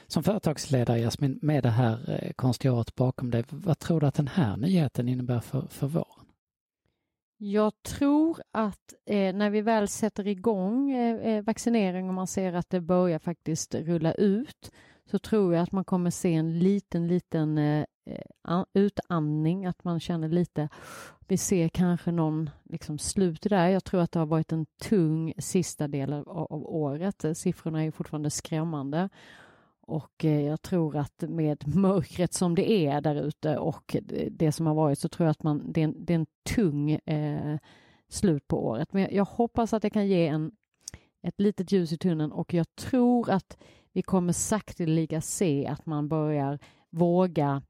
Som 0.08 0.24
företagsledare 0.24 1.00
Jasmin, 1.00 1.40
med 1.42 1.64
det 1.64 1.70
här 1.70 2.24
eh, 2.24 2.32
konstiga 2.34 2.74
året 2.74 2.96
bakom 2.96 3.32
dig, 3.32 3.44
vad 3.50 3.80
tror 3.80 4.00
du 4.00 4.08
att 4.08 4.16
den 4.16 4.28
här 4.28 4.58
nyheten 4.58 5.08
innebär 5.10 5.40
för, 5.40 5.68
för 5.70 5.88
våren? 5.88 6.26
Jag 7.38 7.74
tror 7.84 8.42
att 8.52 8.94
eh, 9.06 9.36
när 9.36 9.50
vi 9.50 9.62
väl 9.62 9.88
sätter 9.88 10.28
igång 10.28 10.92
eh, 10.92 11.44
vaccinering 11.44 12.08
och 12.08 12.14
man 12.14 12.28
ser 12.28 12.54
att 12.54 12.70
det 12.70 12.82
börjar 12.82 13.20
faktiskt 13.20 13.76
rulla 13.76 14.14
ut 14.14 14.72
så 15.12 15.20
tror 15.20 15.54
jag 15.54 15.64
att 15.64 15.72
man 15.72 15.86
kommer 15.86 16.10
se 16.10 16.34
en 16.34 16.60
liten, 16.60 17.08
liten 17.08 17.58
eh, 17.58 17.86
eh 18.06 18.64
utandning, 18.74 19.66
att 19.66 19.84
man 19.84 20.00
känner 20.00 20.30
lite, 20.30 20.70
vi 21.28 21.38
ser 21.38 21.70
kanske 21.70 22.12
någon 22.12 22.50
liksom, 22.64 22.98
slut 22.98 23.42
där. 23.42 23.68
Jag 23.68 23.84
tror 23.84 24.02
att 24.02 24.12
det 24.12 24.20
har 24.20 24.26
varit 24.26 24.52
en 24.52 24.66
tung 24.66 25.34
sista 25.38 25.88
del 25.88 26.14
av, 26.14 26.30
av 26.30 26.66
året. 26.66 27.26
Siffrorna 27.34 27.84
är 27.84 27.92
fortfarande 27.92 28.30
skrämmande 28.30 29.10
och 29.88 30.26
eh, 30.26 30.42
jag 30.42 30.62
tror 30.62 30.98
att 30.98 31.24
med 31.28 31.76
mörkret 31.76 32.34
som 32.34 32.56
det 32.56 32.72
är 32.72 33.02
där 33.02 33.16
ute 33.16 33.58
och 33.58 33.96
det 34.32 34.52
som 34.52 34.68
har 34.68 34.74
varit 34.74 35.00
så 35.00 35.10
tror 35.10 35.26
jag 35.26 35.32
att 35.32 35.44
man, 35.44 35.72
det, 35.72 35.82
är 35.82 35.84
en, 35.84 36.06
det 36.06 36.14
är 36.14 36.20
en 36.20 36.26
tung 36.56 36.92
eh, 36.92 37.58
slut 38.10 38.48
på 38.48 38.66
året. 38.66 38.94
Men 38.94 39.08
jag, 39.12 39.26
hoppas 39.26 39.74
att 39.74 39.82
det 39.82 39.90
kan 39.90 40.08
ge 40.08 40.28
en, 40.28 40.52
ett 41.22 41.40
litet 41.40 41.72
ljus 41.72 41.92
i 41.92 41.98
tunneln 41.98 42.32
och 42.32 42.54
jag 42.54 42.76
tror 42.76 43.30
att 43.30 43.58
vi 43.98 44.04
kommer 44.04 44.34
sakteliga 44.34 45.22
se 45.22 45.68
att 45.68 45.86
man 45.86 46.08
börjar 46.08 46.60
våga 46.90 47.62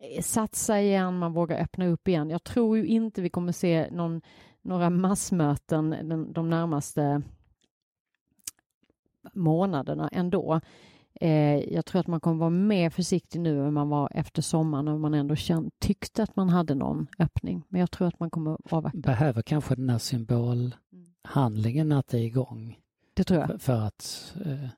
eh, 0.00 0.22
satsa 0.22 0.80
igen, 0.80 1.18
man 1.18 1.32
vågar 1.32 1.62
öppna 1.62 1.86
upp 1.86 2.08
igen. 2.08 2.30
Jag 2.30 2.44
tror 2.44 2.76
ju 2.76 2.86
inte 2.86 3.22
vi 3.22 3.30
kommer 3.30 3.52
se 3.52 3.88
någon, 3.90 4.20
några 4.62 4.90
massmöten 4.90 5.96
de, 6.08 6.32
de 6.32 6.50
närmaste 6.50 7.22
månaderna 9.32 10.08
ändå. 10.08 10.60
Eh, 11.14 11.74
jag 11.74 11.86
tror 11.86 12.00
att 12.00 12.06
man 12.06 12.20
kommer 12.20 12.38
vara 12.38 12.50
mer 12.50 12.90
försiktig 12.90 13.40
nu 13.40 13.66
än 13.66 13.74
man 13.74 13.88
var 13.88 14.08
efter 14.14 14.42
sommaren 14.42 14.84
när 14.84 14.98
man 14.98 15.14
ändå 15.14 15.36
känd, 15.36 15.70
tyckte 15.78 16.22
att 16.22 16.36
man 16.36 16.48
hade 16.48 16.74
någon 16.74 17.06
öppning. 17.18 17.62
Men 17.68 17.80
jag 17.80 17.90
tror 17.90 18.08
att 18.08 18.20
man 18.20 18.30
kommer 18.30 18.58
avvakta. 18.70 18.98
Behöver 18.98 19.42
kanske 19.42 19.74
den 19.74 19.90
här 19.90 19.98
symbolhandlingen 19.98 21.92
att 21.92 22.08
det 22.08 22.18
är 22.18 22.24
igång. 22.24 22.76
Det 23.14 23.24
tror 23.24 23.40
jag. 23.40 23.48
För, 23.48 23.58
för 23.58 23.80
att, 23.86 24.34
eh, 24.46 24.68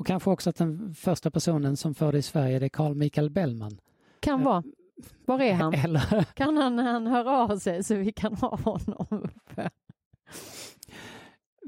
och 0.00 0.06
kanske 0.06 0.30
också 0.30 0.50
att 0.50 0.56
den 0.56 0.94
första 0.94 1.30
personen 1.30 1.76
som 1.76 1.94
får 1.94 2.12
det 2.12 2.18
i 2.18 2.22
Sverige 2.22 2.58
det 2.58 2.66
är 2.66 2.68
Carl 2.68 2.94
Michael 2.94 3.30
Bellman. 3.30 3.80
Kan 4.20 4.44
vara. 4.44 4.62
Var 5.26 5.40
är 5.40 5.54
han? 5.54 5.74
Eller... 5.74 6.24
Kan 6.34 6.56
han, 6.56 6.78
han 6.78 7.06
höra 7.06 7.38
av 7.38 7.58
sig 7.58 7.84
så 7.84 7.94
vi 7.94 8.12
kan 8.12 8.34
ha 8.34 8.56
honom 8.56 9.06
uppe? 9.10 9.70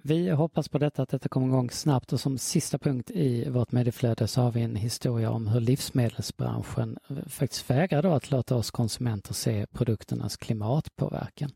Vi 0.04 0.30
hoppas 0.30 0.68
på 0.68 0.78
detta, 0.78 1.02
att 1.02 1.08
detta 1.08 1.28
kommer 1.28 1.46
igång 1.46 1.70
snabbt 1.70 2.12
och 2.12 2.20
som 2.20 2.38
sista 2.38 2.78
punkt 2.78 3.10
i 3.10 3.48
vårt 3.48 3.72
medieflöde 3.72 4.28
så 4.28 4.40
har 4.40 4.52
vi 4.52 4.62
en 4.62 4.76
historia 4.76 5.30
om 5.30 5.46
hur 5.46 5.60
livsmedelsbranschen 5.60 6.98
faktiskt 7.26 7.70
vägrar 7.70 8.02
då 8.02 8.12
att 8.12 8.30
låta 8.30 8.56
oss 8.56 8.70
konsumenter 8.70 9.34
se 9.34 9.66
produkternas 9.72 10.36
klimatpåverkan. 10.36 11.50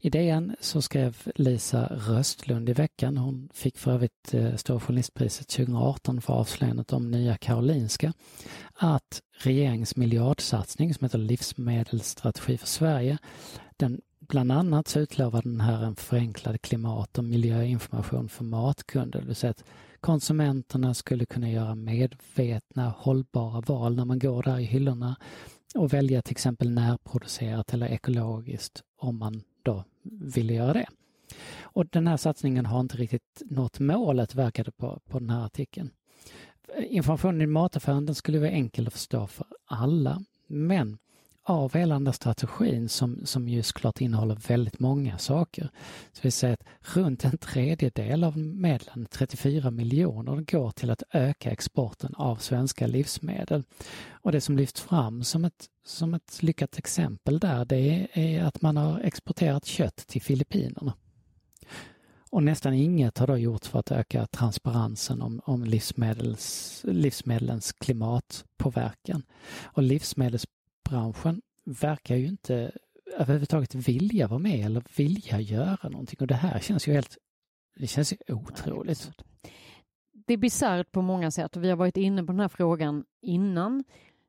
I 0.00 0.10
DN 0.10 0.56
så 0.60 0.82
skrev 0.82 1.16
Lisa 1.34 1.86
Röstlund 1.86 2.68
i 2.68 2.72
veckan, 2.72 3.16
hon 3.16 3.48
fick 3.54 3.78
för 3.78 3.90
övrigt 3.90 4.34
eh, 4.34 4.56
Stora 4.56 4.80
Journalistpriset 4.80 5.48
2018 5.48 6.20
för 6.20 6.32
avslöjandet 6.32 6.92
om 6.92 7.10
Nya 7.10 7.36
Karolinska, 7.36 8.12
att 8.74 9.22
regeringens 9.38 9.96
miljardsatsning 9.96 10.94
som 10.94 11.04
heter 11.04 11.18
Livsmedelsstrategi 11.18 12.58
för 12.58 12.66
Sverige, 12.66 13.18
den 13.76 14.00
Bland 14.28 14.52
annat 14.52 14.88
så 14.88 15.00
utlovar 15.00 15.42
den 15.42 15.60
här 15.60 15.84
en 15.84 15.96
förenklad 15.96 16.62
klimat 16.62 17.18
och 17.18 17.24
miljöinformation 17.24 18.28
för 18.28 18.44
matkunder. 18.44 19.20
Det 19.20 19.26
vill 19.26 19.36
säga 19.36 19.50
att 19.50 19.64
konsumenterna 20.00 20.94
skulle 20.94 21.26
kunna 21.26 21.50
göra 21.50 21.74
medvetna, 21.74 22.94
hållbara 22.98 23.60
val 23.60 23.96
när 23.96 24.04
man 24.04 24.18
går 24.18 24.42
där 24.42 24.58
i 24.58 24.64
hyllorna 24.64 25.16
och 25.74 25.92
välja 25.92 26.22
till 26.22 26.32
exempel 26.32 26.70
närproducerat 26.70 27.74
eller 27.74 27.86
ekologiskt 27.86 28.82
om 29.06 29.18
man 29.18 29.42
då 29.62 29.84
ville 30.02 30.54
göra 30.54 30.72
det. 30.72 30.86
Och 31.60 31.86
den 31.86 32.06
här 32.06 32.16
satsningen 32.16 32.66
har 32.66 32.80
inte 32.80 32.96
riktigt 32.96 33.42
nått 33.44 33.80
målet, 33.80 34.34
verkade 34.34 34.70
på, 34.70 35.00
på 35.08 35.18
den 35.18 35.30
här 35.30 35.44
artikeln. 35.44 35.90
Informationen 36.88 37.42
i 37.42 37.46
mataffären 37.46 38.06
den 38.06 38.14
skulle 38.14 38.38
vara 38.38 38.50
enkel 38.50 38.86
att 38.86 38.92
förstå 38.92 39.26
för 39.26 39.46
alla, 39.64 40.22
men 40.46 40.98
av 41.48 41.74
hela 41.74 41.94
den 41.94 42.04
där 42.04 42.12
strategin 42.12 42.88
som, 42.88 43.20
som 43.24 43.48
ju 43.48 43.62
såklart 43.62 44.00
innehåller 44.00 44.34
väldigt 44.48 44.80
många 44.80 45.18
saker. 45.18 45.70
Så 46.12 46.20
vi 46.22 46.30
säger 46.30 46.54
att 46.54 46.96
runt 46.96 47.24
en 47.24 47.38
tredjedel 47.38 48.24
av 48.24 48.38
medlen, 48.38 49.06
34 49.10 49.70
miljoner, 49.70 50.36
går 50.40 50.70
till 50.70 50.90
att 50.90 51.02
öka 51.12 51.50
exporten 51.50 52.14
av 52.14 52.36
svenska 52.36 52.86
livsmedel. 52.86 53.64
Och 54.10 54.32
det 54.32 54.40
som 54.40 54.56
lyfts 54.56 54.80
fram 54.80 55.24
som 55.24 55.44
ett, 55.44 55.66
som 55.84 56.14
ett 56.14 56.42
lyckat 56.42 56.78
exempel 56.78 57.38
där, 57.38 57.64
det 57.64 58.08
är 58.12 58.44
att 58.44 58.62
man 58.62 58.76
har 58.76 59.00
exporterat 59.00 59.64
kött 59.64 59.96
till 59.96 60.22
Filippinerna. 60.22 60.94
Och 62.30 62.42
nästan 62.42 62.74
inget 62.74 63.18
har 63.18 63.26
då 63.26 63.36
gjorts 63.36 63.68
för 63.68 63.78
att 63.78 63.92
öka 63.92 64.26
transparensen 64.26 65.22
om, 65.22 65.40
om 65.44 65.64
livsmedels, 65.64 66.80
livsmedlens 66.84 67.72
klimatpåverkan. 67.72 69.22
Och 69.64 69.82
livsmedels 69.82 70.46
branschen 70.88 71.42
verkar 71.64 72.16
ju 72.16 72.26
inte 72.26 72.72
överhuvudtaget 73.16 73.74
vilja 73.74 74.28
vara 74.28 74.38
med 74.38 74.66
eller 74.66 74.82
vilja 74.96 75.40
göra 75.40 75.88
någonting 75.88 76.16
och 76.20 76.26
det 76.26 76.34
här 76.34 76.60
känns 76.60 76.88
ju 76.88 76.92
helt, 76.92 77.16
det 77.76 77.86
känns 77.86 78.12
ju 78.12 78.16
otroligt. 78.28 79.10
Det 80.26 80.32
är 80.32 80.38
bisarrt 80.38 80.92
på 80.92 81.02
många 81.02 81.30
sätt 81.30 81.56
och 81.56 81.64
vi 81.64 81.70
har 81.70 81.76
varit 81.76 81.96
inne 81.96 82.24
på 82.24 82.32
den 82.32 82.40
här 82.40 82.48
frågan 82.48 83.04
innan. 83.22 83.84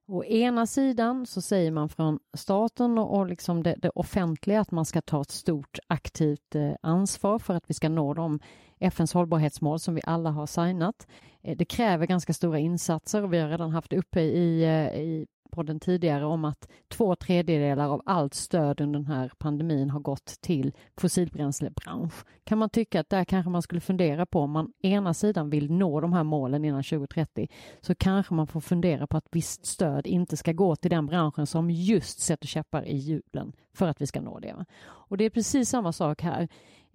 Å 0.09 0.23
ena 0.23 0.67
sidan 0.67 1.25
så 1.25 1.41
säger 1.41 1.71
man 1.71 1.89
från 1.89 2.19
staten 2.33 2.97
och, 2.97 3.27
liksom 3.27 3.63
det, 3.63 3.75
det, 3.77 3.89
offentliga 3.89 4.61
att 4.61 4.71
man 4.71 4.85
ska 4.85 5.01
ta 5.01 5.21
ett 5.21 5.31
stort 5.31 5.79
aktivt 5.87 6.55
eh, 6.55 6.71
ansvar 6.81 7.39
för 7.39 7.53
att 7.53 7.69
vi 7.69 7.73
ska 7.73 7.89
nå 7.89 8.13
de 8.13 8.39
FNs 8.79 9.13
hållbarhetsmål 9.13 9.79
som 9.79 9.95
vi 9.95 10.01
alla 10.03 10.31
har 10.31 10.45
signat. 10.45 11.07
Eh, 11.43 11.57
det 11.57 11.65
kräver 11.65 12.05
ganska 12.05 12.33
stora 12.33 12.59
insatser 12.59 13.23
och 13.23 13.33
vi 13.33 13.39
har 13.39 13.49
redan 13.49 13.71
haft 13.71 13.93
uppe 13.93 14.21
i, 14.21 14.63
eh, 14.63 15.01
i 15.01 15.27
podden 15.47 15.79
tidigare 15.79 16.25
om 16.25 16.45
att 16.45 16.67
två 16.87 17.15
tredjedelar 17.15 17.89
av 17.89 18.01
allt 18.05 18.33
stöd 18.33 18.81
under 18.81 18.99
den 18.99 19.07
här 19.07 19.31
pandemin 19.37 19.89
har 19.89 19.99
gått 19.99 20.25
till 20.25 20.73
fossilbränslebransch. 20.97 22.13
Kan 22.43 22.57
man 22.57 22.69
tycka 22.69 22.99
att 22.99 23.09
där 23.09 23.25
kanske 23.25 23.49
man 23.49 23.61
skulle 23.61 23.81
fundera 23.81 24.25
på 24.25 24.39
om 24.39 24.51
man 24.51 24.73
ena 24.81 25.13
sidan 25.13 25.49
vill 25.49 25.71
nå 25.71 26.01
de 26.01 26.13
här 26.13 26.23
målen 26.23 26.65
innan 26.65 26.83
2030 26.83 27.47
så 27.81 27.95
kanske 27.95 28.33
man 28.33 28.47
får 28.47 28.61
fundera 28.61 29.07
på 29.07 29.17
att 29.17 29.27
visst 29.31 29.65
stöd 29.65 30.07
inte 30.07 30.37
ska 30.37 30.51
gå 30.51 30.75
till 30.75 30.91
den 30.91 31.05
branschen 31.05 31.47
som 31.47 31.71
just 31.71 32.19
sätter 32.19 32.47
käppar 32.47 32.85
i 32.85 32.97
hjulen 32.97 33.53
för 33.73 33.87
att 33.87 34.01
vi 34.01 34.07
ska 34.07 34.21
nå 34.21 34.39
det. 34.39 34.65
Och 34.85 35.17
det 35.17 35.25
är 35.25 35.29
precis 35.29 35.69
samma 35.69 35.93
sak 35.93 36.21
här. 36.21 36.47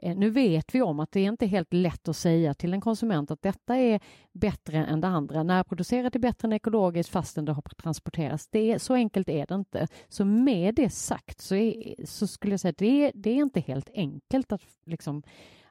Eh, 0.02 0.16
nu 0.16 0.30
vet 0.30 0.75
vi 0.75 0.82
om 0.82 1.00
att 1.00 1.12
det 1.12 1.21
är 1.21 1.28
inte 1.28 1.47
helt 1.47 1.73
lätt 1.73 2.09
att 2.09 2.16
säga 2.16 2.54
till 2.54 2.75
en 2.75 2.80
konsument 2.80 3.30
att 3.30 3.42
detta 3.42 3.76
är 3.76 4.00
bättre 4.32 4.78
än 4.78 5.00
det 5.00 5.06
andra. 5.06 5.42
Närproducerat 5.42 6.14
är 6.14 6.18
bättre 6.18 6.47
än 6.49 6.52
ekologiskt 6.52 7.12
fastän 7.12 7.44
det 7.44 7.52
har 7.52 7.62
transporterats. 7.62 8.49
Det 8.50 8.73
är, 8.73 8.78
så 8.78 8.94
enkelt 8.94 9.28
är 9.28 9.47
det 9.47 9.54
inte. 9.54 9.88
Så 10.09 10.25
med 10.25 10.75
det 10.75 10.90
sagt 10.90 11.40
så, 11.40 11.54
är, 11.54 12.06
så 12.06 12.26
skulle 12.26 12.52
jag 12.52 12.61
säga 12.61 12.71
att 12.71 12.78
det 12.78 13.06
är, 13.06 13.12
det 13.14 13.30
är 13.30 13.42
inte 13.42 13.61
helt 13.61 13.90
enkelt 13.94 14.52
att, 14.52 14.62
liksom, 14.87 15.23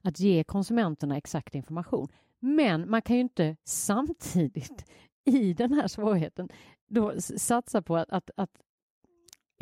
att 0.01 0.19
ge 0.19 0.43
konsumenterna 0.43 1.17
exakt 1.17 1.55
information. 1.55 2.07
Men 2.39 2.89
man 2.89 3.01
kan 3.01 3.15
ju 3.15 3.21
inte 3.21 3.55
samtidigt 3.63 4.85
i 5.25 5.53
den 5.53 5.73
här 5.73 5.88
svårigheten 5.88 6.50
då 6.88 7.13
satsa 7.19 7.81
på 7.81 7.97
att, 7.97 8.09
att, 8.09 8.29
att 8.35 8.51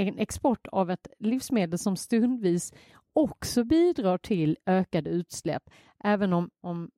en 0.08 0.20
export 0.20 0.68
av 0.68 0.91
ett 0.91 1.08
livsmedel 1.20 1.79
som 1.79 1.96
stundvis 1.96 2.74
också 3.13 3.63
bidrar 3.63 4.18
till 4.18 4.58
ökade 4.65 5.10
utsläpp. 5.10 5.70
Även 6.03 6.34
om, 6.34 6.50
om 6.62 6.91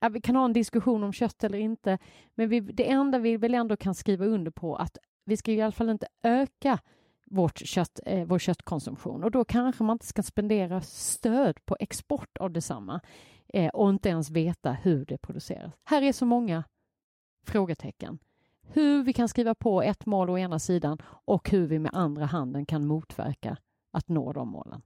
ja, 0.00 0.08
vi 0.08 0.20
kan 0.20 0.36
ha 0.36 0.44
en 0.44 0.52
diskussion 0.52 1.04
om 1.04 1.12
kött 1.12 1.44
eller 1.44 1.58
inte, 1.58 1.98
men 2.34 2.48
vi, 2.48 2.60
det 2.60 2.90
enda 2.90 3.18
vi 3.18 3.36
väl 3.36 3.54
ändå 3.54 3.76
kan 3.76 3.94
skriva 3.94 4.24
under 4.24 4.50
på 4.50 4.76
att 4.76 4.98
vi 5.24 5.36
ska 5.36 5.52
i 5.52 5.62
alla 5.62 5.72
fall 5.72 5.88
inte 5.88 6.06
öka 6.22 6.78
vårt 7.30 7.58
kött, 7.58 8.00
eh, 8.06 8.24
vår 8.24 8.38
köttkonsumtion 8.38 9.24
och 9.24 9.30
då 9.30 9.44
kanske 9.44 9.84
man 9.84 9.94
inte 9.94 10.06
ska 10.06 10.22
spendera 10.22 10.80
stöd 10.80 11.64
på 11.64 11.76
export 11.80 12.38
av 12.38 12.50
detsamma 12.50 13.00
eh, 13.48 13.68
och 13.68 13.90
inte 13.90 14.08
ens 14.08 14.30
veta 14.30 14.72
hur 14.72 15.04
det 15.04 15.18
produceras. 15.18 15.72
Här 15.84 16.02
är 16.02 16.12
så 16.12 16.26
många 16.26 16.64
frågetecken. 17.46 18.18
Hur 18.72 19.04
vi 19.04 19.12
kan 19.12 19.28
skriva 19.28 19.54
på 19.54 19.82
ett 19.82 20.06
mål 20.06 20.30
å 20.30 20.38
ena 20.38 20.58
sidan 20.58 20.98
och 21.04 21.50
hur 21.50 21.66
vi 21.66 21.78
med 21.78 21.90
andra 21.94 22.24
handen 22.24 22.66
kan 22.66 22.86
motverka 22.86 23.56
att 23.92 24.08
nå 24.08 24.32
de 24.32 24.48
målen. 24.48 24.82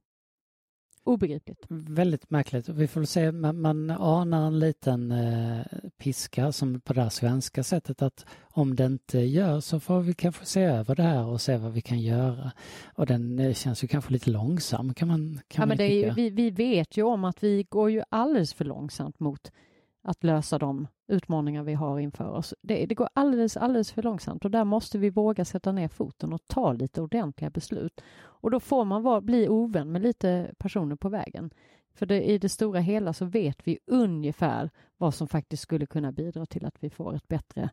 Obegripligt. 1.05 1.65
Väldigt 1.69 2.31
märkligt. 2.31 2.69
Vi 2.69 2.89
får 2.89 3.05
se, 3.05 3.33
man, 3.33 3.61
man 3.61 3.91
anar 3.91 4.47
en 4.47 4.59
liten 4.59 5.13
eh, 5.13 5.61
piska 5.99 6.53
som 6.53 6.81
på 6.81 6.93
det 6.93 7.03
här 7.03 7.09
svenska 7.09 7.63
sättet 7.63 8.03
att 8.03 8.27
om 8.41 8.77
det 8.77 8.87
inte 8.87 9.19
gör 9.19 9.61
så 9.61 9.81
får 9.81 10.01
vi 10.01 10.15
kanske 10.15 10.47
se 10.47 10.63
över 10.63 10.95
det 10.95 11.03
här 11.03 11.25
och 11.25 11.41
se 11.41 11.57
vad 11.57 11.73
vi 11.73 11.81
kan 11.81 12.01
göra. 12.01 12.53
Och 12.95 13.07
den 13.07 13.39
eh, 13.39 13.55
känns 13.55 13.85
ju 13.85 13.89
kanske 13.89 14.13
lite 14.13 14.31
långsam 14.31 14.95
kan 14.95 15.09
man 15.09 15.41
kan 15.49 15.61
ja, 15.61 15.61
man 15.61 15.69
men 15.69 15.77
det 15.77 16.05
är, 16.05 16.15
vi, 16.15 16.31
vi 16.31 16.51
vet 16.51 16.97
ju 16.97 17.03
om 17.03 17.25
att 17.25 17.43
vi 17.43 17.67
går 17.69 17.91
ju 17.91 18.03
alldeles 18.09 18.55
för 18.55 18.65
långsamt 18.65 19.21
mot 19.21 19.53
att 20.03 20.25
lösa 20.25 20.59
de 20.59 20.87
utmaningar 21.09 21.63
vi 21.63 21.75
har 21.75 21.99
inför 21.99 22.31
oss. 22.31 22.55
Det, 22.63 22.87
det 22.87 22.95
går 22.95 23.09
alldeles, 23.13 23.57
alldeles 23.57 23.93
för 23.93 24.03
långsamt 24.03 24.45
och 24.45 24.51
där 24.51 24.65
måste 24.65 24.99
vi 24.99 25.11
våga 25.11 25.45
sätta 25.45 25.73
ner 25.73 25.89
foten 25.89 26.33
och 26.33 26.41
ta 26.47 26.73
lite 26.73 27.03
ordentliga 27.03 27.51
beslut. 27.51 28.01
Och 28.21 28.51
då 28.51 28.61
får 28.61 28.85
man 28.85 29.03
var, 29.03 29.21
bli 29.21 29.49
ovän 29.49 29.93
med 29.93 30.03
lite 30.03 30.55
personer 30.59 30.97
på 30.97 31.09
vägen. 31.09 31.51
För 31.95 32.07
det, 32.07 32.23
i 32.23 32.39
det 32.39 32.49
stora 32.49 32.81
hela 32.81 33.13
så 33.13 33.25
vet 33.25 33.69
vi 33.69 33.79
ungefär 33.87 34.71
vad 34.97 35.15
som 35.15 35.29
faktiskt 35.29 35.63
skulle 35.63 35.87
kunna 35.87 36.13
bidra 36.13 36.47
till 36.47 36.65
att 36.65 36.77
vi 36.81 36.91
får 36.91 37.15
ett 37.15 37.29
bättre 37.29 37.71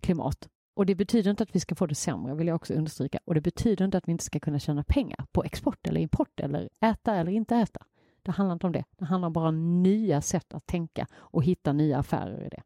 klimat. 0.00 0.48
Och 0.74 0.86
det 0.86 0.94
betyder 0.94 1.30
inte 1.30 1.42
att 1.42 1.54
vi 1.54 1.60
ska 1.60 1.74
få 1.74 1.86
det 1.86 1.94
sämre, 1.94 2.34
vill 2.34 2.46
jag 2.46 2.56
också 2.56 2.74
understryka. 2.74 3.18
Och 3.24 3.34
det 3.34 3.40
betyder 3.40 3.84
inte 3.84 3.98
att 3.98 4.08
vi 4.08 4.12
inte 4.12 4.24
ska 4.24 4.40
kunna 4.40 4.58
tjäna 4.58 4.84
pengar 4.84 5.26
på 5.32 5.44
export 5.44 5.86
eller 5.86 6.00
import 6.00 6.40
eller 6.40 6.68
äta 6.80 7.14
eller 7.14 7.32
inte 7.32 7.56
äta. 7.56 7.84
Det 8.26 8.32
handlar 8.32 8.52
inte 8.52 8.66
om 8.66 8.72
det. 8.72 8.84
Det 8.98 9.04
handlar 9.04 9.30
bara 9.30 9.48
om 9.48 9.82
nya 9.82 10.20
sätt 10.20 10.54
att 10.54 10.66
tänka 10.66 11.06
och 11.14 11.44
hitta 11.44 11.72
nya 11.72 11.98
affärer 11.98 12.46
i 12.46 12.48
det. 12.48 12.62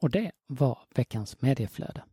Och 0.00 0.10
det 0.10 0.32
var 0.46 0.78
veckans 0.94 1.42
medieflöde. 1.42 2.04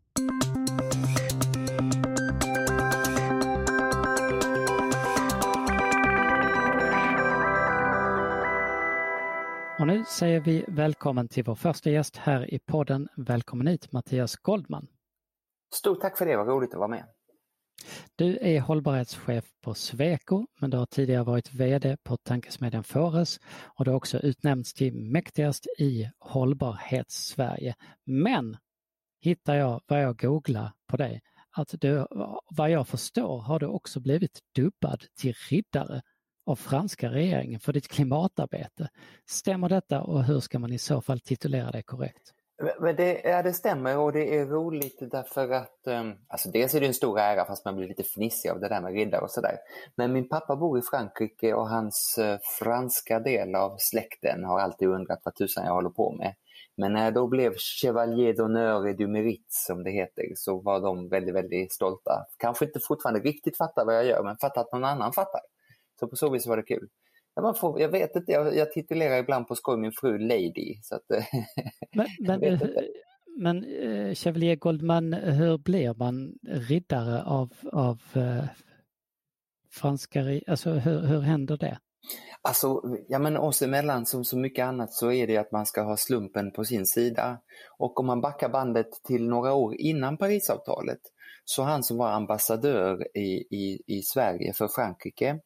Och 9.79 9.87
nu 9.87 10.03
säger 10.05 10.39
vi 10.39 10.65
välkommen 10.67 11.27
till 11.27 11.43
vår 11.43 11.55
första 11.55 11.89
gäst 11.89 12.17
här 12.17 12.53
i 12.53 12.59
podden. 12.59 13.07
Välkommen 13.17 13.67
hit 13.67 13.91
Mattias 13.91 14.35
Goldman. 14.35 14.87
Stort 15.73 16.01
tack 16.01 16.17
för 16.17 16.25
det, 16.25 16.37
vad 16.37 16.47
roligt 16.47 16.73
att 16.73 16.79
vara 16.79 16.87
med. 16.87 17.03
Du 18.15 18.38
är 18.41 18.59
hållbarhetschef 18.59 19.45
på 19.62 19.74
Sweco, 19.74 20.45
men 20.59 20.69
du 20.69 20.77
har 20.77 20.86
tidigare 20.86 21.24
varit 21.24 21.53
VD 21.53 21.98
på 22.03 22.17
tankesmedjan 22.17 22.83
Fores 22.83 23.39
och 23.65 23.86
du 23.86 23.91
har 23.91 23.95
också 23.98 24.19
utnämnts 24.19 24.74
till 24.74 24.93
mäktigast 24.95 25.67
i 25.79 26.09
hållbarhetssverige. 26.19 27.75
Men 28.05 28.57
hittar 29.21 29.55
jag 29.55 29.81
vad 29.88 30.03
jag 30.03 30.17
googlar 30.17 30.71
på 30.88 30.98
dig 30.98 31.21
att 31.51 31.75
du, 31.81 32.07
vad 32.50 32.71
jag 32.71 32.88
förstår 32.88 33.41
har 33.41 33.59
du 33.59 33.65
också 33.65 34.00
blivit 34.00 34.39
dubbad 34.55 35.03
till 35.19 35.33
riddare 35.50 36.01
av 36.45 36.55
franska 36.55 37.12
regeringen 37.12 37.59
för 37.59 37.74
ditt 37.74 37.88
klimatarbete. 37.88 38.89
Stämmer 39.29 39.69
detta 39.69 40.01
och 40.01 40.24
hur 40.24 40.39
ska 40.39 40.59
man 40.59 40.74
i 40.74 40.77
så 40.77 41.01
fall 41.01 41.19
titulera 41.19 41.71
det 41.71 41.83
korrekt? 41.83 42.33
Men 42.79 42.95
det, 42.95 43.21
ja, 43.23 43.43
det 43.43 43.53
stämmer 43.53 43.97
och 43.97 44.11
det 44.11 44.37
är 44.37 44.45
roligt 44.45 44.97
därför 45.11 45.51
att 45.51 45.79
um, 45.85 46.15
alltså 46.27 46.49
dels 46.49 46.75
är 46.75 46.79
det 46.79 46.85
en 46.85 46.93
stor 46.93 47.19
ära 47.19 47.45
fast 47.45 47.65
man 47.65 47.75
blir 47.75 47.87
lite 47.87 48.03
fnissig 48.03 48.49
av 48.49 48.59
det 48.59 48.67
där 48.67 48.81
med 48.81 48.93
riddare 48.93 49.21
och 49.21 49.31
sådär. 49.31 49.57
Men 49.95 50.13
min 50.13 50.29
pappa 50.29 50.55
bor 50.55 50.79
i 50.79 50.81
Frankrike 50.81 51.53
och 51.53 51.69
hans 51.69 52.19
uh, 52.21 52.37
franska 52.59 53.19
del 53.19 53.55
av 53.55 53.75
släkten 53.79 54.43
har 54.43 54.59
alltid 54.59 54.87
undrat 54.87 55.21
vad 55.23 55.35
tusan 55.35 55.65
jag 55.65 55.73
håller 55.73 55.89
på 55.89 56.11
med. 56.11 56.35
Men 56.77 56.93
när 56.93 57.03
jag 57.03 57.13
då 57.13 57.27
blev 57.27 57.53
Chevalier 57.57 58.33
d'honneur 58.33 58.87
et 58.87 58.97
du 58.97 59.07
mérite 59.07 59.43
som 59.49 59.83
det 59.83 59.91
heter 59.91 60.23
så 60.35 60.59
var 60.59 60.79
de 60.79 61.09
väldigt, 61.09 61.35
väldigt 61.35 61.73
stolta. 61.73 62.25
Kanske 62.37 62.65
inte 62.65 62.79
fortfarande 62.79 63.19
riktigt 63.19 63.57
fattar 63.57 63.85
vad 63.85 63.95
jag 63.95 64.05
gör 64.05 64.23
men 64.23 64.37
fattar 64.37 64.61
att 64.61 64.71
någon 64.71 64.83
annan 64.83 65.13
fattar. 65.13 65.41
Så 65.99 66.07
på 66.07 66.15
så 66.15 66.29
vis 66.29 66.47
var 66.47 66.57
det 66.57 66.63
kul. 66.63 66.89
Ja, 67.39 67.43
man 67.43 67.55
får, 67.55 67.81
jag 67.81 67.89
vet 67.89 68.15
inte, 68.15 68.31
jag, 68.31 68.55
jag 68.55 68.72
titulerar 68.72 69.17
ibland 69.17 69.48
på 69.48 69.55
skoj 69.55 69.77
min 69.77 69.91
fru 69.91 70.17
Lady. 70.17 70.79
Så 70.84 70.96
att, 70.96 71.01
Men, 71.96 72.08
men, 72.19 72.43
inte. 72.43 72.88
men 73.38 73.63
eh, 73.63 74.13
Chevalier 74.13 74.55
Goldman, 74.55 75.13
hur 75.13 75.58
blir 75.58 75.93
man 75.93 76.34
riddare 76.43 77.24
av, 77.24 77.53
av 77.72 78.01
eh, 78.13 78.46
franska, 79.71 80.41
alltså 80.47 80.71
hur, 80.71 80.99
hur 81.02 81.19
händer 81.19 81.58
det? 81.58 81.80
Alltså, 82.41 82.82
ja 83.08 83.19
men 83.19 83.38
oss 83.38 83.62
emellan 83.62 84.06
som 84.06 84.23
så 84.23 84.38
mycket 84.38 84.65
annat 84.65 84.93
så 84.93 85.12
är 85.12 85.28
det 85.28 85.38
att 85.38 85.52
man 85.52 85.65
ska 85.65 85.82
ha 85.82 85.97
slumpen 85.97 86.52
på 86.52 86.65
sin 86.65 86.86
sida. 86.86 87.38
Och 87.78 87.99
om 87.99 88.06
man 88.06 88.21
backar 88.21 88.49
bandet 88.49 88.89
till 89.08 89.30
några 89.30 89.54
år 89.54 89.75
innan 89.75 90.17
Parisavtalet 90.17 91.02
så 91.45 91.63
han 91.63 91.84
som 91.84 91.97
var 91.97 92.12
ambassadör 92.12 93.17
i, 93.17 93.56
i, 93.56 93.82
i 93.88 94.02
Sverige 94.02 94.54
för 94.54 94.67
Frankrike, 94.67 95.39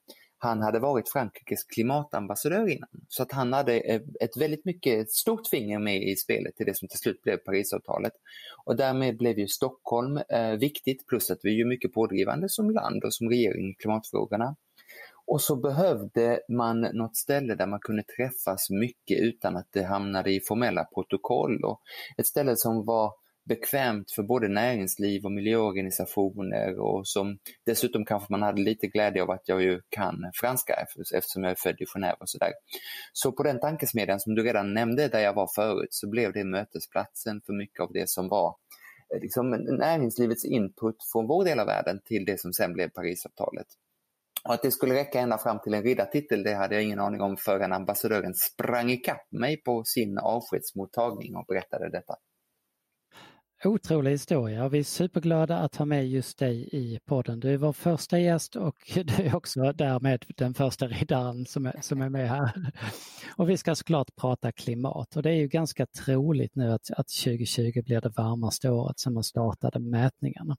han 0.43 0.61
hade 0.61 0.79
varit 0.79 1.09
Frankrikes 1.09 1.63
klimatambassadör 1.63 2.67
innan. 2.69 2.89
Så 3.07 3.23
att 3.23 3.31
han 3.31 3.53
hade 3.53 3.79
eh, 3.79 4.01
ett 4.21 4.37
väldigt 4.37 4.65
mycket 4.65 5.11
stort 5.11 5.47
finger 5.47 5.79
med 5.79 6.03
i 6.03 6.15
spelet 6.15 6.55
till 6.55 6.65
det 6.65 6.77
som 6.77 6.87
till 6.87 6.99
slut 6.99 7.21
blev 7.23 7.37
Parisavtalet. 7.37 8.13
Och 8.65 8.75
därmed 8.75 9.17
blev 9.17 9.39
ju 9.39 9.47
Stockholm 9.47 10.17
eh, 10.17 10.51
viktigt 10.51 11.07
plus 11.07 11.31
att 11.31 11.39
vi 11.43 11.49
är 11.49 11.57
ju 11.57 11.65
mycket 11.65 11.93
pådrivande 11.93 12.49
som 12.49 12.69
land 12.69 13.03
och 13.03 13.13
som 13.13 13.29
regering 13.29 13.69
i 13.69 13.73
klimatfrågorna. 13.73 14.55
Och 15.25 15.41
så 15.41 15.55
behövde 15.55 16.39
man 16.49 16.81
något 16.81 17.17
ställe 17.17 17.55
där 17.55 17.67
man 17.67 17.79
kunde 17.79 18.03
träffas 18.03 18.69
mycket 18.69 19.19
utan 19.19 19.57
att 19.57 19.67
det 19.71 19.83
hamnade 19.83 20.31
i 20.31 20.39
formella 20.39 20.83
protokoll. 20.83 21.63
Och 21.63 21.81
ett 22.17 22.27
ställe 22.27 22.55
som 22.55 22.85
var 22.85 23.13
bekvämt 23.45 24.11
för 24.11 24.23
både 24.23 24.47
näringsliv 24.47 25.25
och 25.25 25.31
miljöorganisationer 25.31 26.79
och 26.79 27.07
som 27.07 27.37
dessutom 27.65 28.05
kanske 28.05 28.33
man 28.33 28.41
hade 28.41 28.61
lite 28.61 28.87
glädje 28.87 29.23
av 29.23 29.31
att 29.31 29.47
jag 29.47 29.61
ju 29.61 29.81
kan 29.89 30.31
franska 30.33 30.73
eftersom 31.15 31.43
jag 31.43 31.51
är 31.51 31.55
född 31.55 31.81
i 31.81 31.85
Genève 31.85 32.17
och 32.19 32.29
sådär. 32.29 32.51
Så 33.13 33.31
på 33.31 33.43
den 33.43 33.59
tankesmedjan 33.59 34.19
som 34.19 34.35
du 34.35 34.43
redan 34.43 34.73
nämnde 34.73 35.07
där 35.07 35.19
jag 35.19 35.33
var 35.33 35.49
förut 35.55 35.93
så 35.93 36.09
blev 36.09 36.33
det 36.33 36.43
mötesplatsen 36.43 37.41
för 37.45 37.53
mycket 37.53 37.79
av 37.79 37.93
det 37.93 38.09
som 38.09 38.27
var 38.29 38.55
eh, 39.15 39.21
liksom 39.21 39.49
näringslivets 39.79 40.45
input 40.45 40.95
från 41.11 41.27
vår 41.27 41.45
del 41.45 41.59
av 41.59 41.67
världen 41.67 41.99
till 42.05 42.25
det 42.25 42.39
som 42.39 42.53
sen 42.53 42.73
blev 42.73 42.89
Parisavtalet. 42.89 43.67
Och 44.43 44.53
att 44.53 44.61
det 44.61 44.71
skulle 44.71 44.93
räcka 44.93 45.19
ända 45.19 45.37
fram 45.37 45.59
till 45.59 45.73
en 45.73 45.83
riddartitel 45.83 46.43
det 46.43 46.53
hade 46.53 46.75
jag 46.75 46.83
ingen 46.83 46.99
aning 46.99 47.21
om 47.21 47.37
förrän 47.37 47.73
ambassadören 47.73 48.33
sprang 48.33 48.89
ikapp 48.91 49.31
mig 49.31 49.57
på 49.57 49.83
sin 49.83 50.17
avskedsmottagning 50.17 51.35
och 51.35 51.45
berättade 51.45 51.89
detta. 51.89 52.15
Otrolig 53.65 54.11
historia 54.11 54.65
och 54.65 54.73
vi 54.73 54.79
är 54.79 54.83
superglada 54.83 55.57
att 55.57 55.75
ha 55.75 55.85
med 55.85 56.07
just 56.07 56.37
dig 56.37 56.69
i 56.71 56.99
podden. 57.05 57.39
Du 57.39 57.53
är 57.53 57.57
vår 57.57 57.73
första 57.73 58.19
gäst 58.19 58.55
och 58.55 58.75
du 58.95 59.23
är 59.23 59.35
också 59.35 59.71
därmed 59.71 60.25
den 60.37 60.53
första 60.53 60.87
riddaren 60.87 61.45
som 61.45 61.65
är, 61.65 61.81
som 61.81 62.01
är 62.01 62.09
med 62.09 62.29
här. 62.29 62.71
Och 63.37 63.49
vi 63.49 63.57
ska 63.57 63.75
såklart 63.75 64.15
prata 64.15 64.51
klimat 64.51 65.15
och 65.15 65.23
det 65.23 65.29
är 65.29 65.35
ju 65.35 65.47
ganska 65.47 65.85
troligt 65.85 66.55
nu 66.55 66.71
att, 66.71 66.91
att 66.91 67.07
2020 67.07 67.81
blir 67.85 68.01
det 68.01 68.09
varmaste 68.09 68.69
året 68.69 68.99
sedan 68.99 69.13
man 69.13 69.23
startade 69.23 69.79
mätningarna. 69.79 70.57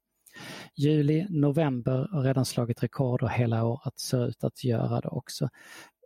Juli, 0.76 1.26
november 1.30 2.08
har 2.12 2.22
redan 2.22 2.44
slagit 2.44 2.82
rekord 2.82 3.22
och 3.22 3.30
hela 3.30 3.64
året 3.64 3.98
ser 3.98 4.28
ut 4.28 4.44
att 4.44 4.64
göra 4.64 5.00
det 5.00 5.08
också. 5.08 5.48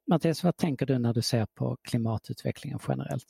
Mattias, 0.06 0.44
vad 0.44 0.56
tänker 0.56 0.86
du 0.86 0.98
när 0.98 1.14
du 1.14 1.22
ser 1.22 1.46
på 1.54 1.76
klimatutvecklingen 1.82 2.78
generellt? 2.88 3.26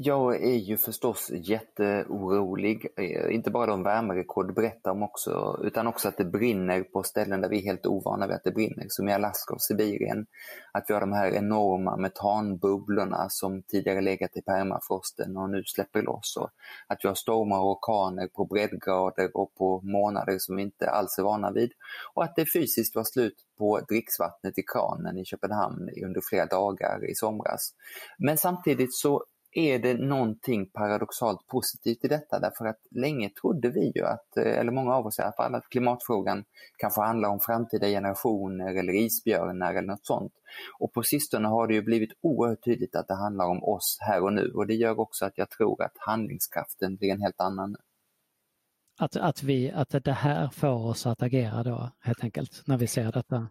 Jag 0.00 0.44
är 0.44 0.56
ju 0.56 0.76
förstås 0.76 1.30
jätteorolig, 1.30 2.86
eh, 2.96 3.34
inte 3.34 3.50
bara 3.50 3.66
de 3.66 3.82
värmerekord 3.82 4.54
berättar 4.54 4.90
om 4.90 5.02
också, 5.02 5.60
utan 5.64 5.86
också 5.86 6.08
att 6.08 6.16
det 6.16 6.24
brinner 6.24 6.82
på 6.82 7.02
ställen 7.02 7.40
där 7.40 7.48
vi 7.48 7.58
är 7.58 7.62
helt 7.62 7.86
ovana 7.86 8.26
vid 8.26 8.36
att 8.36 8.44
det 8.44 8.50
brinner, 8.50 8.86
som 8.88 9.08
i 9.08 9.12
Alaska 9.12 9.54
och 9.54 9.62
Sibirien. 9.62 10.26
Att 10.72 10.84
vi 10.88 10.94
har 10.94 11.00
de 11.00 11.12
här 11.12 11.30
enorma 11.30 11.96
metanbubblorna 11.96 13.28
som 13.28 13.62
tidigare 13.62 14.00
legat 14.00 14.36
i 14.36 14.42
permafrosten 14.42 15.36
och 15.36 15.50
nu 15.50 15.64
släpper 15.64 16.02
loss. 16.02 16.36
Och 16.36 16.50
att 16.86 16.98
vi 17.02 17.08
har 17.08 17.14
stormar 17.14 17.58
och 17.58 17.70
orkaner 17.70 18.28
på 18.28 18.44
breddgrader 18.44 19.36
och 19.36 19.54
på 19.54 19.80
månader 19.80 20.38
som 20.38 20.56
vi 20.56 20.62
inte 20.62 20.90
alls 20.90 21.18
är 21.18 21.22
vana 21.22 21.52
vid. 21.52 21.72
Och 22.14 22.24
att 22.24 22.36
det 22.36 22.46
fysiskt 22.46 22.96
var 22.96 23.04
slut 23.04 23.36
på 23.58 23.80
dricksvattnet 23.88 24.58
i 24.58 24.62
kranen 24.62 25.18
i 25.18 25.24
Köpenhamn 25.24 25.90
under 26.04 26.20
flera 26.20 26.46
dagar 26.46 27.10
i 27.10 27.14
somras. 27.14 27.74
Men 28.18 28.36
samtidigt 28.36 28.94
så 28.94 29.24
är 29.52 29.78
det 29.78 29.94
någonting 29.94 30.70
paradoxalt 30.70 31.46
positivt 31.46 32.04
i 32.04 32.08
detta 32.08 32.38
därför 32.38 32.64
att 32.66 32.80
länge 32.90 33.30
trodde 33.30 33.70
vi 33.70 33.92
ju 33.94 34.04
att, 34.04 34.36
eh, 34.36 34.58
eller 34.58 34.72
många 34.72 34.94
av 34.94 35.06
oss 35.06 35.18
i 35.18 35.22
alla 35.22 35.32
fall, 35.32 35.54
att 35.54 35.68
klimatfrågan 35.68 36.44
kanske 36.76 37.00
handlar 37.00 37.28
om 37.28 37.40
framtida 37.40 37.86
generationer 37.86 38.74
eller 38.74 38.92
isbjörnar 38.92 39.70
eller 39.74 39.88
något 39.88 40.06
sånt. 40.06 40.32
Och 40.78 40.92
på 40.92 41.02
sistone 41.02 41.48
har 41.48 41.66
det 41.66 41.74
ju 41.74 41.82
blivit 41.82 42.10
oerhört 42.20 42.64
tydligt 42.64 42.96
att 42.96 43.08
det 43.08 43.14
handlar 43.14 43.46
om 43.46 43.64
oss 43.64 43.98
här 44.00 44.22
och 44.22 44.32
nu 44.32 44.52
och 44.54 44.66
det 44.66 44.74
gör 44.74 45.00
också 45.00 45.24
att 45.24 45.38
jag 45.38 45.50
tror 45.50 45.82
att 45.82 45.96
handlingskraften 45.98 46.96
blir 46.96 47.10
en 47.10 47.22
helt 47.22 47.40
annan. 47.40 47.76
Att, 49.00 49.16
att, 49.16 49.42
vi, 49.42 49.70
att 49.70 50.04
det 50.04 50.12
här 50.12 50.48
får 50.48 50.86
oss 50.86 51.06
att 51.06 51.22
agera 51.22 51.62
då 51.62 51.90
helt 52.00 52.24
enkelt 52.24 52.62
när 52.66 52.78
vi 52.78 52.86
ser 52.86 53.12
detta? 53.12 53.48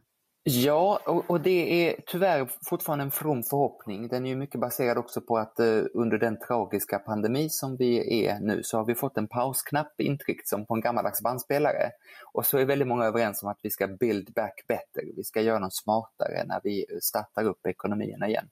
Ja, 0.50 1.00
och, 1.06 1.30
och, 1.30 1.42
det 1.42 1.88
är 1.90 1.96
tyvärr 2.06 2.50
fortfarande 2.66 3.04
en 3.04 3.12
from 3.12 3.44
förhoppning. 3.44 4.08
Den 4.08 4.26
är 4.26 4.30
ju 4.30 4.36
mycket 4.36 4.62
baserad 4.62 4.98
också 4.98 5.22
på 5.22 5.38
att 5.38 5.60
eh, 5.60 5.82
under 5.94 6.18
den 6.18 6.40
tragiska 6.40 7.00
pandemi 7.00 7.50
som 7.50 7.76
vi 7.78 8.26
är 8.26 8.40
nu 8.40 8.64
så 8.64 8.78
har 8.78 8.86
vi 8.86 8.96
fått 8.96 9.18
en 9.18 9.28
pausknapp 9.28 10.02
intryckt 10.02 10.48
som 10.48 10.66
på 10.66 10.74
en 10.74 10.82
gammaldags 10.82 11.22
bandspelare. 11.22 11.92
Och 12.34 12.46
så 12.46 12.58
är 12.58 12.66
väldigt 12.66 12.88
många 12.88 13.06
överens 13.06 13.44
om 13.44 13.50
att 13.50 13.60
vi 13.64 13.70
ska 13.70 13.88
build 13.88 14.34
back 14.34 14.66
better. 14.68 15.04
Vi 15.16 15.24
ska 15.24 15.42
göra 15.42 15.60
något 15.60 15.76
smartare 15.76 16.44
när 16.46 16.62
vi 16.64 16.86
startar 17.02 17.44
upp 17.44 17.68
ekonomierna 17.68 18.28
igen. 18.28 18.50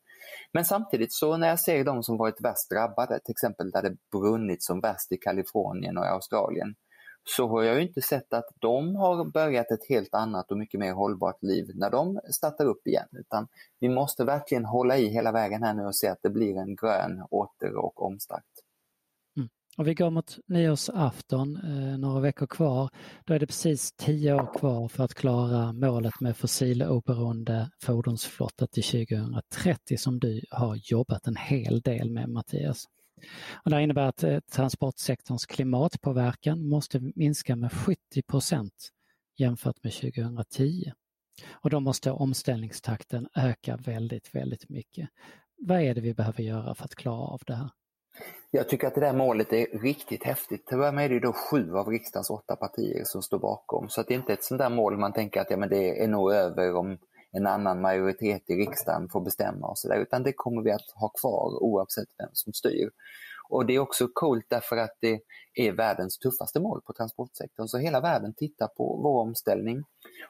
Men 0.51 0.65
samtidigt 0.65 1.13
så 1.13 1.37
när 1.37 1.47
jag 1.47 1.59
ser 1.59 1.83
de 1.83 2.03
som 2.03 2.17
varit 2.17 2.41
värst 2.41 2.69
drabbade, 2.69 3.19
till 3.19 3.31
exempel 3.31 3.71
där 3.71 3.81
det 3.81 3.95
brunnit 4.11 4.63
som 4.63 4.79
värst 4.79 5.11
i 5.11 5.17
Kalifornien 5.17 5.97
och 5.97 6.05
Australien, 6.05 6.75
så 7.25 7.47
har 7.47 7.63
jag 7.63 7.81
inte 7.81 8.01
sett 8.01 8.33
att 8.33 8.49
de 8.59 8.95
har 8.95 9.25
börjat 9.25 9.71
ett 9.71 9.89
helt 9.89 10.13
annat 10.13 10.51
och 10.51 10.57
mycket 10.57 10.79
mer 10.79 10.93
hållbart 10.93 11.43
liv 11.43 11.71
när 11.73 11.89
de 11.89 12.19
startar 12.29 12.65
upp 12.65 12.87
igen. 12.87 13.07
Utan 13.11 13.47
vi 13.79 13.89
måste 13.89 14.23
verkligen 14.23 14.65
hålla 14.65 14.97
i 14.97 15.07
hela 15.07 15.31
vägen 15.31 15.63
här 15.63 15.73
nu 15.73 15.85
och 15.85 15.95
se 15.95 16.07
att 16.07 16.21
det 16.21 16.29
blir 16.29 16.57
en 16.57 16.75
grön 16.75 17.23
åter 17.29 17.75
och 17.75 18.01
omstart. 18.03 18.43
Mm. 19.37 19.49
Och 19.77 19.87
vi 19.87 19.93
går 19.93 20.09
mot 20.09 20.37
nyårsafton, 20.47 21.55
eh, 21.55 21.97
några 21.97 22.19
veckor 22.19 22.47
kvar. 22.47 22.89
Då 23.25 23.33
är 23.33 23.39
det 23.39 23.47
precis 23.47 23.91
tio 23.91 24.33
år 24.33 24.53
kvar 24.59 24.87
för 24.87 25.03
att 25.03 25.13
klara 25.13 25.73
målet 25.73 26.19
med 26.19 26.37
fossiloberoende 26.37 27.69
fordonsflotta 27.83 28.67
till 28.67 28.83
2030 28.83 29.97
som 29.97 30.19
du 30.19 30.41
har 30.51 30.79
jobbat 30.83 31.27
en 31.27 31.35
hel 31.35 31.81
del 31.81 32.11
med 32.11 32.29
Mattias. 32.29 32.85
Och 33.63 33.71
det 33.71 33.81
innebär 33.81 34.07
att 34.07 34.23
eh, 34.23 34.39
transportsektorns 34.39 35.45
klimatpåverkan 35.45 36.69
måste 36.69 37.11
minska 37.15 37.55
med 37.55 37.71
70 37.71 38.21
procent 38.27 38.89
jämfört 39.37 39.83
med 39.83 39.93
2010. 39.93 40.91
Och 41.51 41.69
då 41.69 41.79
måste 41.79 42.11
omställningstakten 42.11 43.27
öka 43.35 43.77
väldigt, 43.77 44.35
väldigt 44.35 44.69
mycket. 44.69 45.09
Vad 45.57 45.81
är 45.81 45.95
det 45.95 46.01
vi 46.01 46.13
behöver 46.13 46.43
göra 46.43 46.75
för 46.75 46.85
att 46.85 46.95
klara 46.95 47.27
av 47.27 47.41
det 47.45 47.55
här? 47.55 47.69
Jag 48.51 48.69
tycker 48.69 48.87
att 48.87 48.95
det 48.95 49.01
där 49.01 49.13
målet 49.13 49.53
är 49.53 49.79
riktigt 49.79 50.23
häftigt. 50.23 50.65
Tyvärr 50.67 51.01
är 51.01 51.09
det 51.09 51.19
då 51.19 51.33
sju 51.33 51.73
av 51.73 51.87
riksdagens 51.87 52.29
åtta 52.29 52.55
partier 52.55 53.03
som 53.03 53.21
står 53.21 53.39
bakom. 53.39 53.89
Så 53.89 54.01
att 54.01 54.07
det 54.07 54.13
är 54.13 54.17
inte 54.17 54.33
ett 54.33 54.43
sånt 54.43 54.59
där 54.59 54.69
mål 54.69 54.97
man 54.97 55.13
tänker 55.13 55.41
att 55.41 55.49
ja, 55.49 55.57
men 55.57 55.69
det 55.69 56.03
är 56.03 56.07
nog 56.07 56.33
över 56.33 56.75
om 56.75 56.97
en 57.35 57.47
annan 57.47 57.81
majoritet 57.81 58.49
i 58.49 58.53
riksdagen 58.53 59.09
får 59.09 59.21
bestämma 59.21 59.67
och 59.67 59.77
sådär, 59.77 59.99
utan 59.99 60.23
det 60.23 60.33
kommer 60.33 60.61
vi 60.61 60.71
att 60.71 60.91
ha 60.95 61.09
kvar 61.09 61.63
oavsett 61.63 62.09
vem 62.17 62.29
som 62.33 62.53
styr. 62.53 62.89
Och 63.49 63.65
det 63.65 63.75
är 63.75 63.79
också 63.79 64.07
coolt 64.13 64.45
därför 64.49 64.77
att 64.77 64.97
det 64.99 65.21
är 65.53 65.71
världens 65.71 66.17
tuffaste 66.17 66.59
mål 66.59 66.81
på 66.81 66.93
transportsektorn. 66.93 67.67
Så 67.67 67.77
hela 67.77 68.01
världen 68.01 68.33
tittar 68.33 68.67
på 68.67 68.99
vår 69.03 69.21
omställning. 69.21 69.83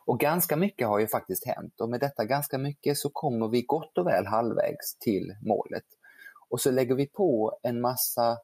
Och 0.06 0.20
ganska 0.20 0.56
mycket 0.56 0.88
har 0.88 1.00
ju 1.00 1.08
faktiskt 1.08 1.46
hänt 1.46 1.82
och 1.82 1.90
med 1.90 2.00
detta 2.00 2.26
ganska 2.26 2.58
mycket 2.58 2.98
så 2.98 3.10
kommer 3.10 3.48
vi 3.48 3.62
gott 3.62 3.98
och 3.98 4.08
väl 4.08 4.26
halvvägs 4.26 4.96
till 5.00 5.36
målet. 5.42 5.84
Och 6.50 6.62
så 6.62 6.72
lägger 6.72 6.96
vi 6.96 7.08
på 7.08 7.60
en 7.64 7.82
massa 7.82 8.38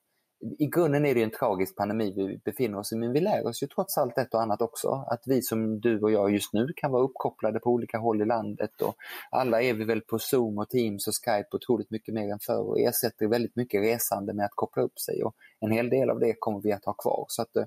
i 0.60 0.68
grunden 0.68 1.06
är 1.06 1.16
det 1.16 1.24
en 1.24 1.32
tragisk 1.32 1.76
pandemi 1.76 2.14
vi 2.16 2.42
befinner 2.46 2.80
oss 2.80 2.94
i, 2.94 2.96
men 2.96 3.14
vi 3.14 3.20
lär 3.20 3.48
oss 3.48 3.64
ju 3.64 3.68
trots 3.68 3.98
allt 3.98 4.18
ett 4.18 4.34
och 4.34 4.42
annat 4.42 4.62
också. 4.62 5.06
Att 5.08 5.22
vi 5.26 5.42
som 5.42 5.80
du 5.80 6.02
och 6.02 6.12
jag 6.12 6.32
just 6.32 6.54
nu 6.54 6.68
kan 6.76 6.92
vara 6.92 7.04
uppkopplade 7.04 7.60
på 7.60 7.70
olika 7.70 7.98
håll 7.98 8.22
i 8.22 8.26
landet 8.26 8.82
och 8.82 8.96
alla 9.32 9.62
är 9.62 9.74
vi 9.74 9.84
väl 9.84 10.02
på 10.02 10.20
Zoom 10.20 10.58
och 10.58 10.70
Teams 10.70 11.08
och 11.08 11.14
Skype 11.14 11.48
otroligt 11.52 11.92
mycket 11.92 12.14
mer 12.14 12.32
än 12.32 12.40
förr 12.40 12.70
och 12.70 12.80
ersätter 12.80 13.28
väldigt 13.28 13.56
mycket 13.56 13.82
resande 13.82 14.34
med 14.34 14.46
att 14.46 14.56
koppla 14.56 14.84
upp 14.84 15.00
sig 15.00 15.24
och 15.24 15.36
en 15.60 15.72
hel 15.72 15.90
del 15.90 16.10
av 16.10 16.20
det 16.20 16.36
kommer 16.40 16.62
vi 16.62 16.72
att 16.72 16.86
ha 16.86 16.94
kvar. 16.94 17.26
Så 17.28 17.42
att 17.42 17.56
eh, 17.56 17.66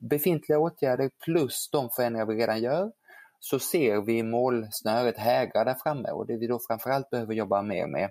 befintliga 0.00 0.58
åtgärder 0.58 1.10
plus 1.24 1.68
de 1.72 1.90
förändringar 1.90 2.26
vi 2.26 2.34
redan 2.34 2.62
gör 2.62 2.92
så 3.40 3.58
ser 3.58 4.00
vi 4.00 4.22
målsnöret 4.22 5.18
hägra 5.18 5.64
där 5.64 5.76
framme 5.82 6.10
och 6.10 6.26
det 6.26 6.36
vi 6.36 6.46
då 6.46 6.58
framförallt 6.68 7.10
behöver 7.10 7.34
jobba 7.34 7.62
mer 7.62 7.86
med 7.86 8.10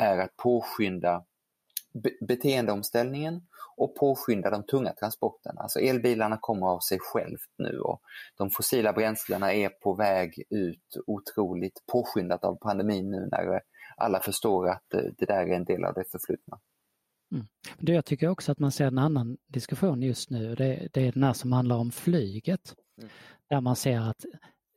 är 0.00 0.18
att 0.18 0.36
påskynda 0.36 1.24
beteendeomställningen 2.20 3.42
och 3.76 3.94
påskynda 3.94 4.50
de 4.50 4.62
tunga 4.62 4.92
transporterna. 4.92 5.60
Alltså 5.60 5.78
elbilarna 5.78 6.38
kommer 6.40 6.66
av 6.66 6.80
sig 6.80 6.98
självt 7.00 7.50
nu 7.58 7.78
och 7.78 8.00
de 8.36 8.50
fossila 8.50 8.92
bränslena 8.92 9.52
är 9.52 9.68
på 9.68 9.94
väg 9.94 10.42
ut 10.50 10.96
otroligt 11.06 11.82
påskyndat 11.92 12.44
av 12.44 12.54
pandemin 12.54 13.10
nu 13.10 13.28
när 13.30 13.60
alla 13.96 14.20
förstår 14.20 14.68
att 14.68 14.84
det 15.18 15.26
där 15.26 15.46
är 15.46 15.56
en 15.56 15.64
del 15.64 15.84
av 15.84 15.94
det 15.94 16.04
förflutna. 16.10 16.58
Mm. 17.32 17.46
Det 17.78 17.92
jag 17.92 18.04
tycker 18.04 18.28
också 18.28 18.52
att 18.52 18.58
man 18.58 18.72
ser 18.72 18.86
en 18.86 18.98
annan 18.98 19.36
diskussion 19.46 20.02
just 20.02 20.30
nu, 20.30 20.54
det, 20.54 20.88
det 20.92 21.06
är 21.08 21.12
den 21.12 21.22
här 21.22 21.32
som 21.32 21.52
handlar 21.52 21.76
om 21.76 21.90
flyget. 21.90 22.74
Mm. 22.98 23.10
Där 23.48 23.60
man 23.60 23.76
ser 23.76 24.00
att 24.00 24.24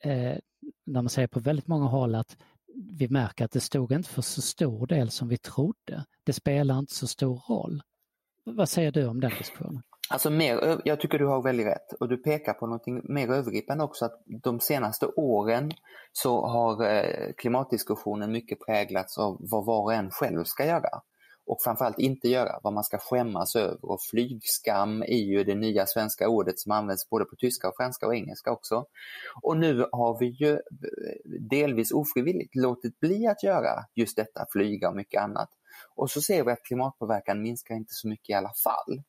eh, 0.03 0.37
där 0.85 1.01
man 1.01 1.09
ser 1.09 1.27
på 1.27 1.39
väldigt 1.39 1.67
många 1.67 1.85
håll 1.85 2.15
att 2.15 2.37
vi 2.75 3.09
märker 3.09 3.45
att 3.45 3.51
det 3.51 3.59
stod 3.59 3.91
inte 3.91 4.09
för 4.09 4.21
så 4.21 4.41
stor 4.41 4.87
del 4.87 5.09
som 5.09 5.27
vi 5.27 5.37
trodde. 5.37 6.05
Det 6.23 6.33
spelar 6.33 6.79
inte 6.79 6.93
så 6.93 7.07
stor 7.07 7.41
roll. 7.49 7.81
Vad 8.43 8.69
säger 8.69 8.91
du 8.91 9.07
om 9.07 9.19
den 9.19 9.31
diskussionen? 9.37 9.83
Alltså 10.11 10.29
mer, 10.29 10.81
jag 10.85 10.99
tycker 10.99 11.19
du 11.19 11.25
har 11.25 11.41
väldigt 11.41 11.67
rätt 11.67 11.93
och 11.99 12.09
du 12.09 12.17
pekar 12.17 12.53
på 12.53 12.67
något 12.67 12.87
mer 12.87 13.31
övergripande 13.31 13.83
också 13.83 14.05
att 14.05 14.23
de 14.25 14.59
senaste 14.59 15.05
åren 15.05 15.71
så 16.11 16.47
har 16.47 16.85
eh, 16.85 17.33
klimatdiskussionen 17.37 18.31
mycket 18.31 18.59
präglats 18.65 19.17
av 19.17 19.37
vad 19.39 19.65
var 19.65 19.81
och 19.81 19.93
en 19.93 20.11
själv 20.11 20.43
ska 20.43 20.65
göra 20.65 21.01
och 21.49 21.61
framförallt 21.63 21.99
inte 21.99 22.29
göra 22.29 22.59
vad 22.63 22.73
man 22.73 22.83
ska 22.83 22.97
skämmas 22.97 23.55
över. 23.55 23.85
Och 23.85 24.01
flygskam 24.01 25.01
är 25.01 25.23
ju 25.23 25.43
det 25.43 25.55
nya 25.55 25.85
svenska 25.85 26.29
ordet 26.29 26.59
som 26.59 26.71
används 26.71 27.09
både 27.09 27.25
på 27.25 27.35
tyska, 27.35 27.67
och 27.67 27.75
franska 27.77 28.07
och 28.07 28.15
engelska 28.15 28.51
också. 28.51 28.85
Och 29.41 29.57
nu 29.57 29.85
har 29.91 30.19
vi 30.19 30.25
ju 30.25 30.51
eh, 30.53 30.59
delvis 31.49 31.91
ofrivilligt 31.91 32.55
låtit 32.55 32.99
bli 32.99 33.27
att 33.27 33.43
göra 33.43 33.85
just 33.95 34.15
detta, 34.15 34.45
flyga 34.51 34.89
och 34.89 34.95
mycket 34.95 35.21
annat. 35.21 35.49
Och 35.95 36.11
så 36.11 36.21
ser 36.21 36.43
vi 36.43 36.51
att 36.51 36.63
klimatpåverkan 36.63 37.41
minskar 37.41 37.75
inte 37.75 37.93
så 37.93 38.07
mycket 38.07 38.29
i 38.29 38.33
alla 38.33 38.53
fall. 38.63 39.03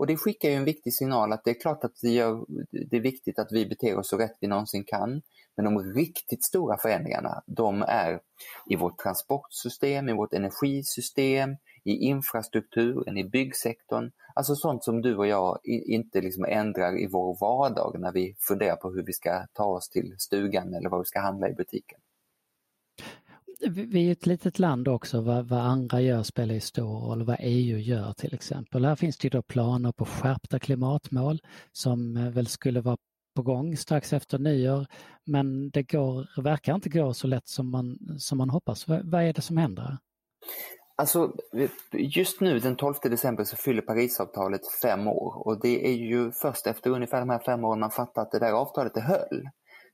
Och 0.00 0.06
det 0.06 0.16
skickar 0.16 0.48
ju 0.48 0.54
en 0.54 0.64
viktig 0.64 0.94
signal 0.94 1.32
att 1.32 1.44
det 1.44 1.50
är 1.50 1.60
klart 1.60 1.84
att 1.84 1.96
det, 2.02 2.10
gör, 2.10 2.44
det 2.90 2.96
är 2.96 3.00
viktigt 3.00 3.38
att 3.38 3.52
vi 3.52 3.66
beter 3.66 3.98
oss 3.98 4.08
så 4.08 4.16
rätt 4.16 4.36
vi 4.40 4.48
någonsin 4.48 4.84
kan. 4.84 5.22
Men 5.56 5.64
de 5.64 5.92
riktigt 5.94 6.44
stora 6.44 6.78
förändringarna, 6.78 7.42
de 7.46 7.82
är 7.82 8.20
i 8.66 8.76
vårt 8.76 8.98
transportsystem, 8.98 10.08
i 10.08 10.12
vårt 10.12 10.32
energisystem, 10.32 11.56
i 11.84 11.96
infrastrukturen, 11.96 13.18
i 13.18 13.24
byggsektorn. 13.24 14.10
Alltså 14.34 14.54
sånt 14.54 14.84
som 14.84 15.02
du 15.02 15.16
och 15.16 15.26
jag 15.26 15.58
inte 15.64 16.20
liksom 16.20 16.44
ändrar 16.44 16.98
i 16.98 17.06
vår 17.06 17.36
vardag 17.40 17.96
när 18.00 18.12
vi 18.12 18.36
funderar 18.38 18.76
på 18.76 18.90
hur 18.90 19.02
vi 19.02 19.12
ska 19.12 19.46
ta 19.52 19.64
oss 19.64 19.88
till 19.88 20.14
stugan 20.18 20.74
eller 20.74 20.88
vad 20.88 21.00
vi 21.00 21.04
ska 21.04 21.20
handla 21.20 21.48
i 21.48 21.52
butiken. 21.52 22.00
Vi 23.68 24.08
är 24.08 24.12
ett 24.12 24.26
litet 24.26 24.58
land 24.58 24.88
också, 24.88 25.20
vad, 25.20 25.48
vad, 25.48 25.60
andra 25.60 26.00
gör 26.00 26.22
spelar 26.22 26.54
ju 26.54 26.60
stor 26.60 27.00
roll, 27.00 27.22
vad 27.22 27.36
EU 27.40 27.78
gör 27.78 28.12
till 28.12 28.34
exempel. 28.34 28.84
Här 28.84 28.96
finns 28.96 29.18
det 29.18 29.28
då 29.28 29.42
planer 29.42 29.92
på 29.92 30.04
skärpta 30.04 30.58
klimatmål 30.58 31.40
som 31.72 32.16
eh, 32.16 32.30
väl 32.30 32.46
skulle 32.46 32.80
vara 32.80 32.96
på 33.34 33.42
gång 33.42 33.76
strax 33.76 34.12
efter 34.12 34.38
nyår. 34.38 34.86
Men 35.24 35.70
det 35.70 35.82
går, 35.82 36.42
verkar 36.42 36.74
inte 36.74 36.88
gå 36.88 37.14
så 37.14 37.26
lätt 37.26 37.48
som 37.48 37.70
man, 37.70 37.98
som 38.18 38.38
man 38.38 38.50
hoppas. 38.50 38.88
V 38.88 39.00
vad 39.04 39.22
är 39.22 39.32
det 39.32 39.42
som 39.42 39.56
händer? 39.56 39.98
Alltså, 41.00 41.32
just 41.92 42.40
nu 42.40 42.58
den 42.58 42.76
12 42.76 42.94
december 43.02 43.44
så 43.44 43.56
fyller 43.56 43.82
Parisavtalet 43.82 44.72
fem 44.82 45.08
år 45.08 45.46
och 45.46 45.60
det 45.60 45.86
är 45.86 45.92
ju 45.92 46.32
först 46.32 46.66
efter 46.66 46.90
ungefär 46.90 47.20
de 47.20 47.30
här 47.30 47.38
fem 47.38 47.64
åren 47.64 47.80
man 47.80 47.90
fattar 47.90 48.22
att 48.22 48.30
det 48.30 48.38
där 48.38 48.52
avtalet 48.52 48.94
det 48.94 49.00
höll. 49.00 49.48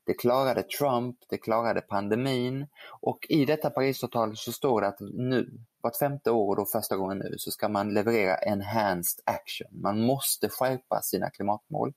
Det 0.05 0.13
klarade 0.13 0.63
Trump, 0.63 1.15
det 1.29 1.37
klarade 1.37 1.81
pandemin 1.81 2.67
och 3.01 3.25
i 3.29 3.45
detta 3.45 3.69
Parisavtal 3.69 4.37
så 4.37 4.51
står 4.51 4.81
det 4.81 4.87
att 4.87 4.99
nu, 4.99 5.49
vart 5.81 5.97
femte 5.97 6.31
år 6.31 6.49
och 6.49 6.55
då 6.55 6.65
första 6.65 6.97
gången 6.97 7.17
nu, 7.17 7.35
så 7.37 7.51
ska 7.51 7.69
man 7.69 7.93
leverera 7.93 8.37
enhanced 8.37 9.23
action. 9.25 9.81
Man 9.81 10.01
måste 10.01 10.49
skärpa 10.49 11.01
sina 11.01 11.29
klimatmål. 11.29 11.93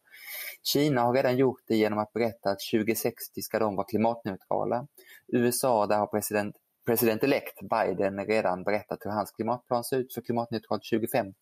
Kina 0.62 1.03
har 1.03 1.14
redan 1.14 1.37
gjort 1.37 1.62
det 1.66 1.77
genom 1.77 1.99
att 1.99 2.12
berätta 2.12 2.51
att 2.51 2.61
2060 2.73 3.42
ska 3.42 3.59
de 3.59 3.77
vara 3.77 3.87
klimatneutrala. 3.87 4.87
USA, 5.29 5.87
där 5.87 5.99
har 5.99 6.07
president 6.07 6.57
president-elect 6.86 7.60
Biden 7.70 8.26
redan 8.26 8.64
berättat 8.64 8.98
hur 9.00 9.10
hans 9.10 9.30
klimatplan 9.30 9.84
ser 9.84 9.96
ut 9.96 10.14
för 10.14 10.20
klimatneutralt 10.20 10.82
2050 10.92 11.34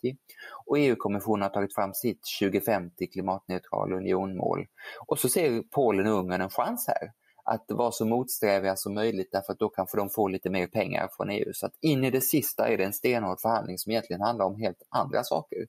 och 0.67 0.79
EU-kommissionen 0.79 1.43
har 1.43 1.49
tagit 1.49 1.75
fram 1.75 1.95
sitt 1.95 2.21
2050 2.41 3.07
klimatneutral 3.07 3.93
unionmål. 3.93 4.67
Och 5.07 5.19
så 5.19 5.29
ser 5.29 5.63
Polen 5.63 6.07
och 6.07 6.19
Ungern 6.19 6.41
en 6.41 6.51
chans 6.51 6.87
här 6.89 7.13
att 7.45 7.65
vara 7.69 7.93
så 7.93 8.07
motsträviga 8.07 8.77
som 8.77 8.95
möjligt 8.95 9.29
därför 9.33 9.53
att 9.53 9.59
då 9.59 9.69
kanske 9.69 9.97
de 9.97 10.11
får 10.11 10.31
lite 10.31 10.51
mer 10.51 10.67
pengar 10.67 11.09
från 11.17 11.31
EU. 11.31 11.53
Så 11.53 11.67
att 11.67 11.73
in 11.81 12.05
i 12.05 12.11
det 12.11 12.21
sista 12.21 12.69
är 12.69 12.77
det 12.77 12.85
en 12.85 12.93
stenhård 12.93 13.41
förhandling 13.41 13.79
som 13.79 13.93
egentligen 13.93 14.23
handlar 14.23 14.45
om 14.47 14.61
helt 14.61 14.83
andra 14.89 15.25
saker. 15.25 15.67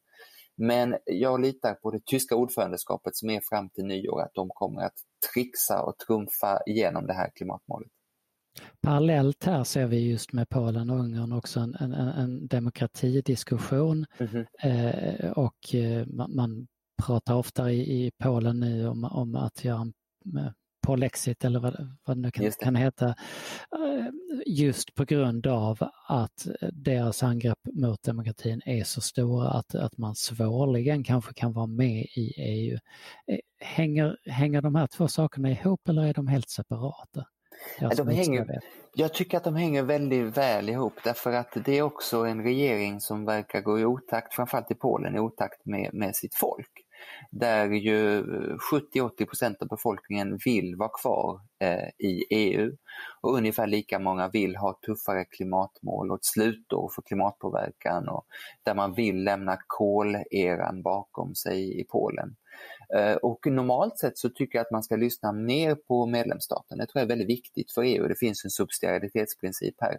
Men 0.56 0.98
jag 1.06 1.40
litar 1.40 1.74
på 1.74 1.92
det 1.92 2.06
tyska 2.06 2.36
ordförandeskapet 2.36 3.16
som 3.16 3.30
är 3.30 3.42
fram 3.50 3.70
till 3.70 3.86
nyår 3.86 4.22
att 4.22 4.34
de 4.34 4.50
kommer 4.50 4.82
att 4.82 5.00
trixa 5.34 5.82
och 5.84 5.98
trumfa 5.98 6.62
igenom 6.66 7.08
det 7.08 7.14
här 7.14 7.32
klimatmålet. 7.36 7.92
Parallellt 8.82 9.44
här 9.44 9.64
ser 9.64 9.88
vi 9.88 10.10
just 10.10 10.34
med 10.34 10.50
Polen 10.50 10.90
och 10.90 11.00
Ungern 11.00 11.32
också 11.32 11.60
en, 11.60 11.76
en, 11.76 11.94
en 11.94 12.48
demokratidiskussion 12.48 14.06
mm 14.18 14.32
-hmm. 14.32 14.46
eh, 15.24 15.32
och 15.32 15.76
eh, 15.76 16.08
man, 16.08 16.36
man, 16.36 16.68
pratar 17.06 17.36
ofta 17.36 17.72
i, 17.72 18.06
i 18.06 18.12
Polen 18.24 18.60
nu 18.60 18.88
om, 18.88 19.04
om 19.04 19.36
att 19.36 19.64
göra 19.64 19.82
en 19.82 19.94
Polexit 20.82 21.46
eller 21.46 21.60
vad, 21.60 21.96
vad 22.04 22.18
det 22.18 22.22
nu 22.22 22.32
kan, 22.32 22.52
kan 22.52 22.76
heta. 22.76 23.08
Eh, 23.08 24.08
just 24.46 24.96
på 24.96 25.06
grund 25.06 25.48
av 25.48 25.78
att 26.08 26.48
deras 26.74 27.24
angrepp 27.24 27.60
mot 27.74 28.04
demokratin 28.04 28.62
är 28.66 28.84
så 28.84 29.02
stora 29.02 29.50
att, 29.50 29.76
att 29.76 29.98
man 29.98 30.16
svårligen 30.16 31.04
kanske 31.04 31.34
kan 31.34 31.54
vara 31.54 31.68
med 31.68 32.06
i 32.16 32.34
EU. 32.38 32.80
Eh, 33.28 33.40
hänger, 33.60 34.18
hänger 34.26 34.62
de 34.62 34.76
här 34.76 34.88
två 34.88 35.08
sakerna 35.08 35.52
ihop 35.52 35.90
eller 35.90 36.02
är 36.04 36.14
de 36.14 36.28
helt 36.28 36.50
separata? 36.50 37.26
De 37.96 38.08
hänger, 38.08 38.62
jag 38.94 39.14
tycker 39.14 39.38
att 39.38 39.44
de 39.44 39.56
hänger 39.56 39.84
väldigt 39.84 40.38
väl 40.38 40.70
ihop 40.70 40.94
därför 41.04 41.32
att 41.32 41.58
det 41.66 41.78
är 41.78 41.82
också 41.82 42.18
en 42.26 42.44
regering 42.44 43.02
som 43.02 43.26
verkar 43.26 43.62
gå 43.62 43.80
i 43.80 43.86
otakt, 43.86 44.34
framförallt 44.34 44.72
i 44.72 44.76
Polen, 44.76 45.16
i 45.16 45.20
otakt 45.20 45.66
med, 45.66 45.94
med 45.94 46.16
sitt 46.16 46.36
folk. 46.36 46.72
Där 47.32 47.68
ju 47.68 48.24
70-80 48.24 49.26
procent 49.26 49.62
av 49.62 49.68
befolkningen 49.68 50.40
vill 50.46 50.76
vara 50.76 50.90
kvar 50.90 51.42
eh, 51.60 51.88
i 52.08 52.26
EU 52.30 52.72
och 53.22 53.38
ungefär 53.38 53.68
lika 53.68 54.00
många 54.00 54.28
vill 54.28 54.56
ha 54.56 54.80
tuffare 54.86 55.26
klimatmål 55.26 56.12
och 56.12 56.18
ett 56.18 56.26
slutår 56.26 56.92
för 56.96 57.02
klimatpåverkan 57.02 58.10
och 58.10 58.26
där 58.64 58.76
man 58.76 58.94
vill 58.94 59.24
lämna 59.24 59.58
koleran 59.68 60.82
bakom 60.82 61.36
sig 61.36 61.82
i 61.82 61.84
Polen. 61.84 62.36
Eh, 62.96 63.16
och 63.16 63.48
normalt 63.48 63.98
sett 63.98 64.18
så 64.18 64.30
tycker 64.30 64.58
jag 64.58 64.66
att 64.66 64.72
man 64.72 64.84
ska 64.84 64.96
lyssna 64.96 65.32
mer 65.32 65.76
på 65.76 66.06
medlemsstaterna. 66.06 66.84
Det 66.84 66.92
tror 66.92 67.00
jag 67.00 67.04
är 67.04 67.10
väldigt 67.10 67.30
viktigt 67.30 67.72
för 67.72 67.84
EU. 67.84 68.08
Det 68.08 68.16
finns 68.16 68.46
en 68.46 68.52
subsidiaritetsprincip 68.52 69.76
här. 69.82 69.98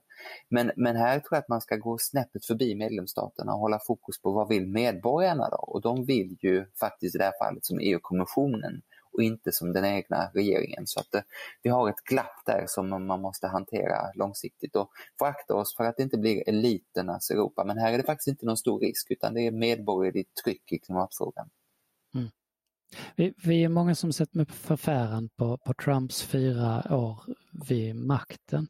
Men, 0.49 0.73
men 0.77 0.97
här 0.97 1.21
tror 1.21 1.29
jag 1.31 1.39
att 1.39 1.49
man 1.49 1.61
ska 1.61 1.77
gå 1.77 1.99
snäppet 1.99 2.45
förbi 2.45 2.75
medlemsstaterna 2.75 3.53
och 3.53 3.61
hålla 3.61 3.79
fokus 3.87 4.23
på 4.23 4.33
vad 4.33 4.49
vill 4.49 4.67
medborgarna 4.67 5.49
då? 5.49 5.57
Och 5.57 5.81
de 5.81 6.05
vill 6.05 6.37
ju 6.41 6.67
faktiskt 6.81 7.15
i 7.15 7.19
det 7.19 7.25
här 7.25 7.39
fallet 7.39 7.65
som 7.65 7.79
EU-kommissionen 7.81 8.83
och 9.13 9.23
inte 9.23 9.53
som 9.53 9.73
den 9.73 9.85
egna 9.85 10.31
regeringen. 10.35 10.87
Så 10.87 11.01
att 11.01 11.15
eh, 11.15 11.23
vi 11.63 11.71
har 11.71 11.89
ett 11.89 12.05
glapp 12.05 12.43
där 12.47 12.65
som 12.69 13.07
man 13.07 13.21
måste 13.21 13.47
hantera 13.47 14.13
långsiktigt 14.15 14.77
och 14.77 14.91
få 15.19 15.25
akta 15.25 15.55
oss 15.55 15.77
för 15.77 15.85
att 15.85 15.97
det 15.97 16.03
inte 16.03 16.19
blir 16.19 16.49
eliternas 16.49 17.31
Europa. 17.31 17.65
Men 17.65 17.79
här 17.79 17.93
är 17.93 17.99
det 17.99 18.05
faktiskt 18.05 18.29
inte 18.29 18.47
någon 18.47 18.57
stor 18.57 18.81
risk 18.81 19.11
utan 19.11 19.35
det 19.35 19.47
är 19.47 19.51
medborgerligt 19.51 20.35
tryck 20.45 20.73
i 20.73 20.79
klimatfrågan. 20.79 21.51
Vi, 23.17 23.35
vi, 23.45 23.65
är 23.65 23.69
många 23.69 23.95
som 23.95 24.13
sett 24.13 24.35
med 24.35 24.51
förfäran 24.51 25.29
på, 25.39 25.59
på 25.59 25.75
Trumps 25.75 26.23
fyra 26.23 26.83
år 26.91 27.19
vid 27.69 27.97
makten. 27.97 28.69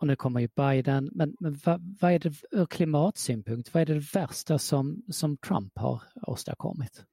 Och 0.00 0.06
nu 0.06 0.16
kommer 0.16 0.40
ju 0.40 0.48
Biden, 0.56 1.10
men, 1.12 1.36
men 1.40 1.60
vad, 1.64 1.96
vad, 2.00 2.12
är 2.12 2.18
det 2.18 2.32
ur 2.50 2.66
klimatsynpunkt, 2.66 3.74
vad 3.74 3.80
är 3.80 3.86
det 3.86 4.14
värsta 4.14 4.58
som, 4.58 5.02
som 5.10 5.36
Trump 5.36 5.78
har 5.78 6.02
åstadkommit? 6.26 7.04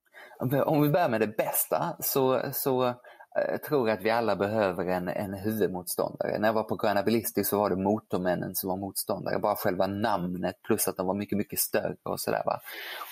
Om 0.66 0.82
vi 0.82 0.90
börjar 0.90 1.10
med 1.10 1.22
det 1.22 1.38
bästa 1.38 1.98
så, 2.00 2.42
så 2.54 2.94
jag 3.36 3.64
tror 3.64 3.90
att 3.90 4.02
vi 4.02 4.10
alla 4.10 4.36
behöver 4.36 4.86
en, 4.86 5.08
en 5.08 5.34
huvudmotståndare. 5.34 6.40
När 6.40 6.48
jag 6.48 6.54
var 6.54 6.64
på 6.64 6.76
Gröna 6.76 7.04
Bilister 7.04 7.44
så 7.44 7.60
var 7.60 7.70
det 7.70 7.76
Motormännen 7.76 8.56
som 8.56 8.70
var 8.70 8.78
motståndare. 8.78 9.40
Bara 9.40 9.56
själva 9.56 9.88
namnet 9.88 10.56
plus 10.64 10.88
att 10.88 10.98
de 10.98 11.08
var 11.08 11.14
mycket, 11.14 11.38
mycket 11.38 11.60
större 11.60 11.96
och 12.04 12.20
sådär. 12.20 12.44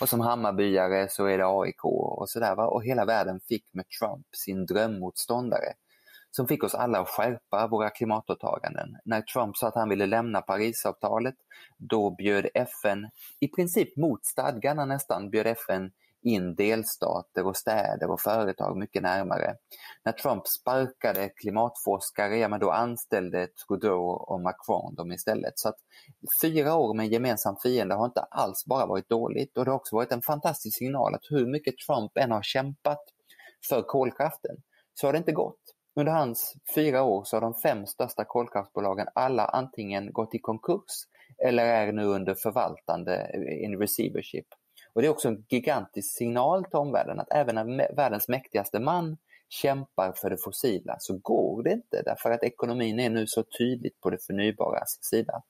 Och 0.01 0.09
som 0.09 0.19
Hammarbyare 0.19 1.09
så 1.09 1.25
är 1.25 1.37
det 1.37 1.45
AIK 1.47 1.85
och 1.85 2.29
sådär. 2.29 2.59
Och 2.59 2.83
hela 2.83 3.05
världen 3.05 3.39
fick 3.39 3.73
med 3.73 3.85
Trump 3.99 4.25
sin 4.35 4.65
drömmotståndare 4.65 5.73
som 6.31 6.47
fick 6.47 6.63
oss 6.63 6.75
alla 6.75 6.99
att 6.99 7.07
skärpa 7.07 7.67
våra 7.67 7.89
klimatåtaganden. 7.89 8.97
När 9.05 9.21
Trump 9.21 9.57
sa 9.57 9.67
att 9.67 9.75
han 9.75 9.89
ville 9.89 10.05
lämna 10.05 10.41
Parisavtalet, 10.41 11.35
då 11.77 12.15
bjöd 12.15 12.47
FN, 12.53 13.09
i 13.39 13.47
princip 13.47 13.97
mot 13.97 14.25
stadgarna 14.25 14.85
nästan, 14.85 15.29
bjöd 15.29 15.47
FN 15.47 15.91
in 16.23 16.55
delstater 16.55 17.47
och 17.47 17.57
städer 17.57 18.11
och 18.11 18.21
företag 18.21 18.77
mycket 18.77 19.03
närmare. 19.03 19.55
När 20.05 20.11
Trump 20.11 20.47
sparkade 20.47 21.29
klimatforskare, 21.29 22.37
ja 22.37 22.47
men 22.47 22.59
då 22.59 22.71
anställde 22.71 23.47
Trudeau 23.47 24.09
och 24.09 24.41
Macron 24.41 24.95
dem 24.95 25.11
istället. 25.11 25.53
Så 25.59 25.69
att 25.69 25.77
fyra 26.41 26.75
år 26.75 26.93
med 26.93 27.03
en 27.03 27.11
gemensam 27.11 27.55
fiende 27.63 27.95
har 27.95 28.05
inte 28.05 28.21
alls 28.21 28.65
bara 28.65 28.85
varit 28.85 29.09
dåligt 29.09 29.57
och 29.57 29.65
det 29.65 29.71
har 29.71 29.75
också 29.75 29.95
varit 29.95 30.11
en 30.11 30.21
fantastisk 30.21 30.77
signal 30.77 31.15
att 31.15 31.25
hur 31.29 31.47
mycket 31.47 31.77
Trump 31.77 32.17
än 32.17 32.31
har 32.31 32.43
kämpat 32.43 33.03
för 33.69 33.81
kolkraften 33.81 34.55
så 34.93 35.07
har 35.07 35.11
det 35.13 35.17
inte 35.17 35.31
gått. 35.31 35.59
Under 35.95 36.11
hans 36.11 36.53
fyra 36.75 37.03
år 37.03 37.23
så 37.23 37.35
har 37.35 37.41
de 37.41 37.53
fem 37.53 37.85
största 37.85 38.25
kolkraftbolagen 38.25 39.07
alla 39.15 39.45
antingen 39.45 40.13
gått 40.13 40.35
i 40.35 40.39
konkurs 40.39 41.07
eller 41.45 41.65
är 41.65 41.91
nu 41.91 42.03
under 42.03 42.35
förvaltande 42.35 43.15
eh, 43.15 43.63
in 43.63 43.79
receivership. 43.79 44.47
Och 44.93 45.01
Det 45.01 45.07
är 45.07 45.11
också 45.11 45.27
en 45.27 45.45
gigantisk 45.49 46.17
signal 46.17 46.65
till 46.65 46.75
omvärlden 46.75 47.19
att 47.19 47.31
även 47.31 47.55
när 47.55 47.95
världens 47.95 48.27
mäktigaste 48.27 48.79
man 48.79 49.17
kämpar 49.49 50.13
för 50.15 50.29
det 50.29 50.37
fossila 50.37 50.95
så 50.99 51.17
går 51.17 51.63
det 51.63 51.71
inte 51.71 52.01
därför 52.05 52.31
att 52.31 52.43
ekonomin 52.43 52.99
är 52.99 53.09
nu 53.09 53.27
så 53.27 53.43
tydligt 53.43 54.01
på 54.01 54.09
det 54.09 54.25
förnybara 54.25 54.83
sida. 54.85 55.41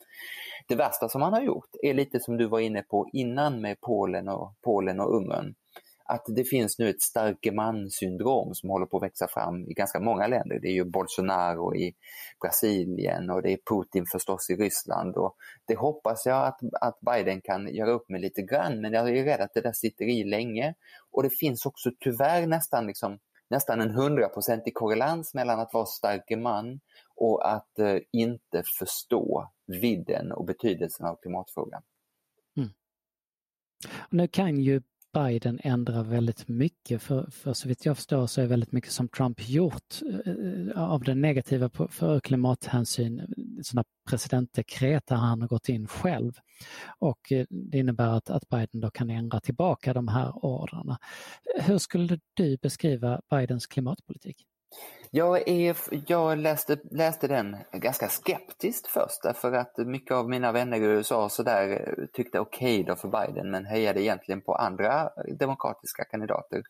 Det 0.68 0.76
värsta 0.76 1.10
som 1.10 1.22
man 1.22 1.34
har 1.34 1.42
gjort 1.42 1.70
är 1.82 1.94
lite 1.94 2.20
som 2.20 2.38
du 2.38 2.48
var 2.48 2.60
inne 2.60 2.82
på 2.82 3.10
innan 3.14 3.62
med 3.62 3.82
Polen 3.82 4.28
och, 4.28 4.54
Polen 4.62 5.00
och 5.00 5.16
Ungern 5.16 5.56
att 6.06 6.26
det 6.28 6.44
finns 6.44 6.80
nu 6.80 6.90
ett 6.90 7.02
starke 7.02 7.52
man-syndrom 7.52 8.56
som 8.56 8.70
håller 8.70 8.86
på 8.86 8.98
att 8.98 9.04
växa 9.04 9.28
fram 9.28 9.68
i 9.68 9.74
ganska 9.74 10.00
många 10.00 10.28
länder. 10.28 10.60
Det 10.60 10.68
är 10.68 10.74
ju 10.74 10.84
Bolsonaro 10.84 11.76
i 11.76 11.96
Brasilien 12.42 13.30
och 13.30 13.42
det 13.42 13.54
är 13.54 13.58
Putin 13.70 14.06
förstås 14.06 14.50
i 14.50 14.56
Ryssland. 14.56 15.16
Och 15.16 15.36
det 15.68 15.76
hoppas 15.76 16.26
jag 16.26 16.48
att, 16.48 16.60
att 16.82 17.00
Biden 17.00 17.42
kan 17.42 17.76
göra 17.76 17.92
upp 17.92 18.10
med 18.10 18.22
lite 18.22 18.42
grann 18.42 18.82
men 18.82 18.94
jag 18.94 19.18
är 19.18 19.24
rädd 19.24 19.42
att 19.42 19.54
det 19.54 19.62
där 19.62 19.74
sitter 19.74 20.06
i 20.06 20.24
länge. 20.24 20.74
Och 21.12 21.24
det 21.24 21.30
finns 21.30 21.66
också 21.66 21.92
tyvärr 22.00 22.48
nästan, 22.48 22.88
liksom, 22.88 23.20
nästan 23.50 23.82
en 23.82 23.92
hundraprocentig 23.92 24.74
korrelans 24.74 25.34
mellan 25.34 25.60
att 25.60 25.74
vara 25.74 25.86
starke 25.86 26.38
man 26.38 26.80
och 27.16 27.52
att 27.54 27.80
eh, 27.80 27.98
inte 28.12 28.64
förstå 28.80 29.52
vidden 29.68 30.32
och 30.32 30.46
betydelsen 30.46 31.06
av 31.06 31.16
klimatfrågan. 31.16 31.82
Mm. 32.58 32.70
Nu 34.10 34.28
kan 34.28 34.60
ju 34.60 34.82
Biden 35.14 35.60
ändrar 35.64 36.04
väldigt 36.04 36.48
mycket. 36.48 37.02
För, 37.02 37.30
för 37.32 37.54
så 37.54 37.68
vitt 37.68 37.86
jag 37.86 37.98
förstår 37.98 38.28
så 38.28 38.42
är 38.42 38.46
väldigt 38.46 38.72
mycket 38.72 38.92
som 38.92 39.10
Trump 39.10 39.50
gjort 39.50 40.02
eh, 40.02 40.34
eh, 40.34 40.92
av 40.92 41.04
det 41.04 41.16
negativa 41.16 41.70
för 41.90 42.20
klimathänsyn 42.20 43.34
sådana 43.62 43.84
presidentdekret 44.10 45.08
där 45.08 45.16
han 45.16 45.42
har 45.42 45.48
gått 45.48 45.70
in 45.70 45.88
själv. 45.88 46.34
Och 47.00 47.32
eh, 47.32 47.46
det 47.50 47.78
innebär 47.78 48.08
att, 48.08 48.30
att 48.30 48.50
Biden 48.50 48.82
då 48.82 48.90
kan 48.90 49.10
ändra 49.10 49.40
tillbaka 49.40 49.94
de 49.94 50.08
här 50.08 50.46
ordrarna. 50.46 50.98
Hur 51.62 51.78
skulle 51.78 52.20
du 52.34 52.58
beskriva 52.58 53.22
Bidens 53.30 53.68
klimatpolitik? 53.68 54.46
Jag, 55.16 55.48
är, 55.50 55.78
jag 56.08 56.38
läste, 56.38 56.78
läste 56.92 57.28
den 57.28 57.58
ganska 57.72 58.08
skeptiskt 58.08 58.88
först 58.88 59.24
därför 59.24 59.52
att 59.52 59.78
mycket 59.78 60.12
av 60.12 60.30
mina 60.30 60.52
vänner 60.52 60.78
i 60.78 60.84
USA 60.84 61.30
så 61.30 61.44
där 61.44 61.70
eh, 61.72 62.06
tyckte 62.14 62.40
okej 62.40 62.80
okay 62.80 62.84
då 62.84 62.96
för 62.96 63.08
Biden 63.08 63.52
men 63.52 63.66
hejade 63.66 64.02
egentligen 64.02 64.42
på 64.42 64.56
andra 64.56 65.02
eh, 65.04 65.36
demokratiska 65.40 66.04
kandidater. 66.04 66.62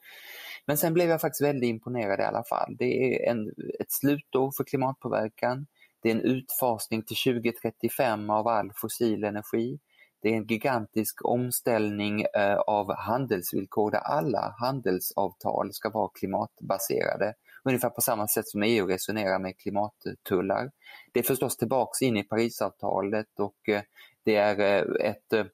Men 0.65 0.77
sen 0.77 0.93
blev 0.93 1.09
jag 1.09 1.21
faktiskt 1.21 1.41
väldigt 1.41 1.69
imponerad 1.69 2.19
i 2.19 2.23
alla 2.23 2.43
fall. 2.43 2.75
Det 2.79 2.85
är 2.85 3.31
en, 3.31 3.47
ett 3.79 3.91
slutår 3.91 4.51
för 4.57 4.63
klimatpåverkan. 4.63 5.67
Det 6.01 6.09
är 6.09 6.15
en 6.15 6.21
utfasning 6.21 7.01
till 7.01 7.33
2035 7.33 8.29
av 8.29 8.47
all 8.47 8.71
fossil 8.75 9.23
energi. 9.23 9.79
Det 10.21 10.29
är 10.29 10.33
en 10.33 10.47
gigantisk 10.47 11.25
omställning 11.25 12.21
eh, 12.21 12.57
av 12.57 12.95
handelsvillkor 12.95 13.91
där 13.91 13.99
alla 13.99 14.55
handelsavtal 14.59 15.73
ska 15.73 15.89
vara 15.89 16.09
klimatbaserade 16.13 17.33
ungefär 17.63 17.89
på 17.89 18.01
samma 18.01 18.27
sätt 18.27 18.47
som 18.47 18.63
EU 18.63 18.87
resonerar 18.87 19.39
med 19.39 19.57
klimattullar. 19.57 20.71
Det 21.11 21.19
är 21.19 21.23
förstås 21.23 21.57
tillbaks 21.57 22.01
in 22.01 22.17
i 22.17 22.23
Parisavtalet 22.23 23.39
och 23.39 23.69
eh, 23.69 23.81
det 24.23 24.35
är 24.35 24.59
eh, 24.59 25.09
ett 25.09 25.33
eh, 25.33 25.45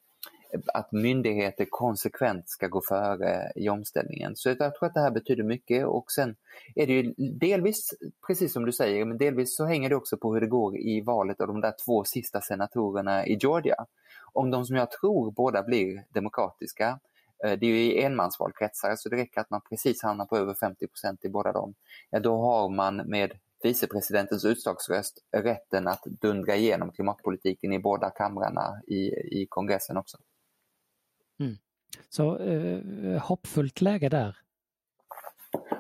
att 0.74 0.92
myndigheter 0.92 1.66
konsekvent 1.70 2.50
ska 2.50 2.68
gå 2.68 2.82
före 2.82 3.52
i 3.56 3.70
omställningen. 3.70 4.36
Så 4.36 4.50
jag 4.50 4.58
tror 4.58 4.86
att 4.86 4.94
det 4.94 5.02
här 5.02 5.12
betyder 5.12 5.44
mycket 5.44 5.86
och 5.86 6.12
sen 6.12 6.36
är 6.76 6.88
det 6.88 6.94
ju 6.94 7.14
delvis, 7.18 7.94
precis 8.28 8.54
som 8.54 8.66
du 8.66 8.72
säger, 8.72 9.06
men 9.06 9.18
delvis 9.18 9.56
så 9.56 9.66
hänger 9.66 9.90
det 9.90 9.96
också 9.96 10.18
på 10.18 10.34
hur 10.34 10.42
det 10.42 10.48
går 10.48 10.78
i 10.78 11.02
valet 11.02 11.42
av 11.42 11.48
de 11.48 11.62
där 11.62 11.74
två 11.86 12.04
sista 12.04 12.42
senatorerna 12.42 13.26
i 13.26 13.38
Georgia. 13.42 13.86
Om 14.34 14.52
de 14.52 14.66
som 14.66 14.76
jag 14.76 14.92
tror 14.92 15.32
båda 15.32 15.64
blir 15.64 16.04
demokratiska 16.14 17.00
det 17.42 17.64
är 17.64 17.64
ju 17.64 18.02
enmansvalkretsar 18.02 18.96
så 18.96 19.10
det 19.10 19.16
räcker 19.16 19.42
att 19.42 19.50
man 19.50 19.62
precis 19.70 20.04
hamnar 20.04 20.26
på 20.26 20.38
över 20.38 20.54
50% 20.54 21.18
i 21.22 21.30
båda 21.30 21.52
dem. 21.52 21.74
Då 22.24 22.42
har 22.42 22.70
man 22.70 22.96
med 22.96 23.32
vicepresidentens 23.64 24.46
utslagsröst 24.46 25.18
rätten 25.32 25.88
att 25.88 26.04
dundra 26.04 26.56
igenom 26.56 26.92
klimatpolitiken 26.92 27.74
i 27.74 27.80
båda 27.80 28.10
kamrarna 28.10 28.82
i, 28.88 29.02
i 29.42 29.48
kongressen 29.50 29.98
också. 29.98 30.18
Mm. 31.40 31.58
Så 32.10 32.38
eh, 32.38 33.22
hoppfullt 33.22 33.82
läge 33.82 34.10
där? 34.10 34.38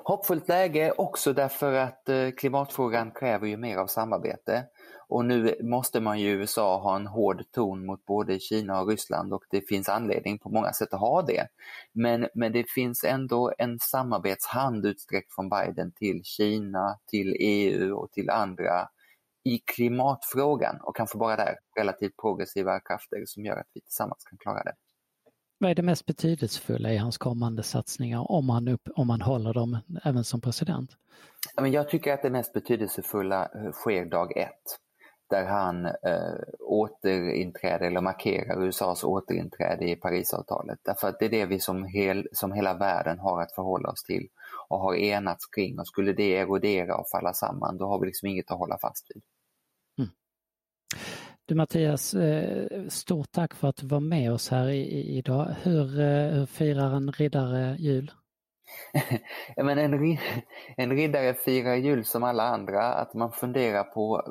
Hoppfullt 0.03 0.47
läge 0.47 0.91
också 0.91 1.33
därför 1.33 1.73
att 1.73 2.09
eh, 2.09 2.29
klimatfrågan 2.31 3.11
kräver 3.11 3.47
ju 3.47 3.57
mer 3.57 3.77
av 3.77 3.87
samarbete. 3.87 4.65
Och 5.09 5.25
nu 5.25 5.55
måste 5.61 5.99
man 5.99 6.19
ju 6.19 6.29
i 6.29 6.31
USA 6.31 6.81
ha 6.81 6.95
en 6.95 7.07
hård 7.07 7.43
ton 7.51 7.85
mot 7.85 8.05
både 8.05 8.39
Kina 8.39 8.81
och 8.81 8.87
Ryssland 8.87 9.33
och 9.33 9.43
det 9.49 9.61
finns 9.61 9.89
anledning 9.89 10.39
på 10.39 10.49
många 10.49 10.73
sätt 10.73 10.93
att 10.93 10.99
ha 10.99 11.21
det. 11.21 11.47
Men, 11.93 12.27
men 12.33 12.51
det 12.51 12.69
finns 12.69 13.03
ändå 13.03 13.53
en 13.57 13.79
samarbetshand 13.79 14.85
utsträckt 14.85 15.33
från 15.33 15.49
Biden 15.49 15.91
till 15.91 16.23
Kina, 16.23 16.99
till 17.07 17.35
EU 17.39 17.95
och 17.95 18.11
till 18.11 18.29
andra 18.29 18.87
i 19.43 19.57
klimatfrågan 19.57 20.81
och 20.81 20.95
kanske 20.95 21.17
bara 21.17 21.35
där 21.35 21.55
relativt 21.79 22.17
progressiva 22.21 22.79
krafter 22.79 23.23
som 23.25 23.45
gör 23.45 23.57
att 23.57 23.69
vi 23.73 23.81
tillsammans 23.81 24.23
kan 24.29 24.37
klara 24.37 24.63
det. 24.63 24.73
Vad 25.57 25.71
är 25.71 25.75
det 25.75 25.81
mest 25.81 26.05
betydelsefulla 26.05 26.93
i 26.93 26.97
hans 26.97 27.17
kommande 27.17 27.63
satsningar 27.63 28.31
om 28.31 28.49
han, 28.49 28.67
upp, 28.67 28.89
om 28.95 29.09
han 29.09 29.21
håller 29.21 29.53
dem 29.53 29.77
även 30.03 30.23
som 30.23 30.41
president? 30.41 30.91
Jag 31.55 31.89
tycker 31.89 32.13
att 32.13 32.21
det 32.21 32.29
mest 32.29 32.53
betydelsefulla 32.53 33.43
eh, 33.43 33.71
sker 33.71 34.05
dag 34.05 34.37
ett 34.37 34.79
där 35.29 35.45
han 35.45 35.85
eh, 35.85 36.39
återinträder 36.59 37.87
eller 37.87 38.01
markerar 38.01 38.63
USAs 38.63 39.03
återinträde 39.03 39.89
i 39.89 39.95
Parisavtalet. 39.95 40.79
Därför 40.83 41.07
att 41.07 41.19
det 41.19 41.25
är 41.25 41.29
det 41.29 41.45
vi 41.45 41.59
som, 41.59 41.85
hel, 41.85 42.27
som 42.31 42.51
hela 42.51 42.73
världen 42.73 43.19
har 43.19 43.41
att 43.41 43.55
förhålla 43.55 43.89
oss 43.89 44.03
till 44.03 44.27
och 44.67 44.79
har 44.79 44.95
enats 44.95 45.47
kring 45.47 45.79
och 45.79 45.87
skulle 45.87 46.13
det 46.13 46.37
erodera 46.37 46.97
och 46.97 47.09
falla 47.09 47.33
samman 47.33 47.77
då 47.77 47.87
har 47.87 47.99
vi 47.99 48.05
liksom 48.05 48.27
inget 48.27 48.51
att 48.51 48.57
hålla 48.57 48.77
fast 48.81 49.07
vid. 49.09 49.23
Mm. 49.97 50.11
Du 51.45 51.55
Mattias, 51.55 52.13
eh, 52.13 52.87
stort 52.87 53.31
tack 53.31 53.53
för 53.53 53.67
att 53.67 53.75
du 53.75 53.87
var 53.87 53.99
med 53.99 54.31
oss 54.31 54.49
här 54.49 54.69
idag. 54.69 55.55
Hur, 55.63 55.99
eh, 55.99 56.31
hur 56.31 56.45
firar 56.45 56.95
en 56.95 57.11
riddare 57.11 57.75
jul? 57.79 58.11
Men 59.55 59.77
en, 59.77 60.17
en 60.77 60.91
riddare 60.91 61.33
firar 61.33 61.75
jul 61.75 62.05
som 62.05 62.23
alla 62.23 62.43
andra, 62.43 62.93
att 62.93 63.13
man 63.13 63.31
funderar 63.31 63.83
på 63.83 64.23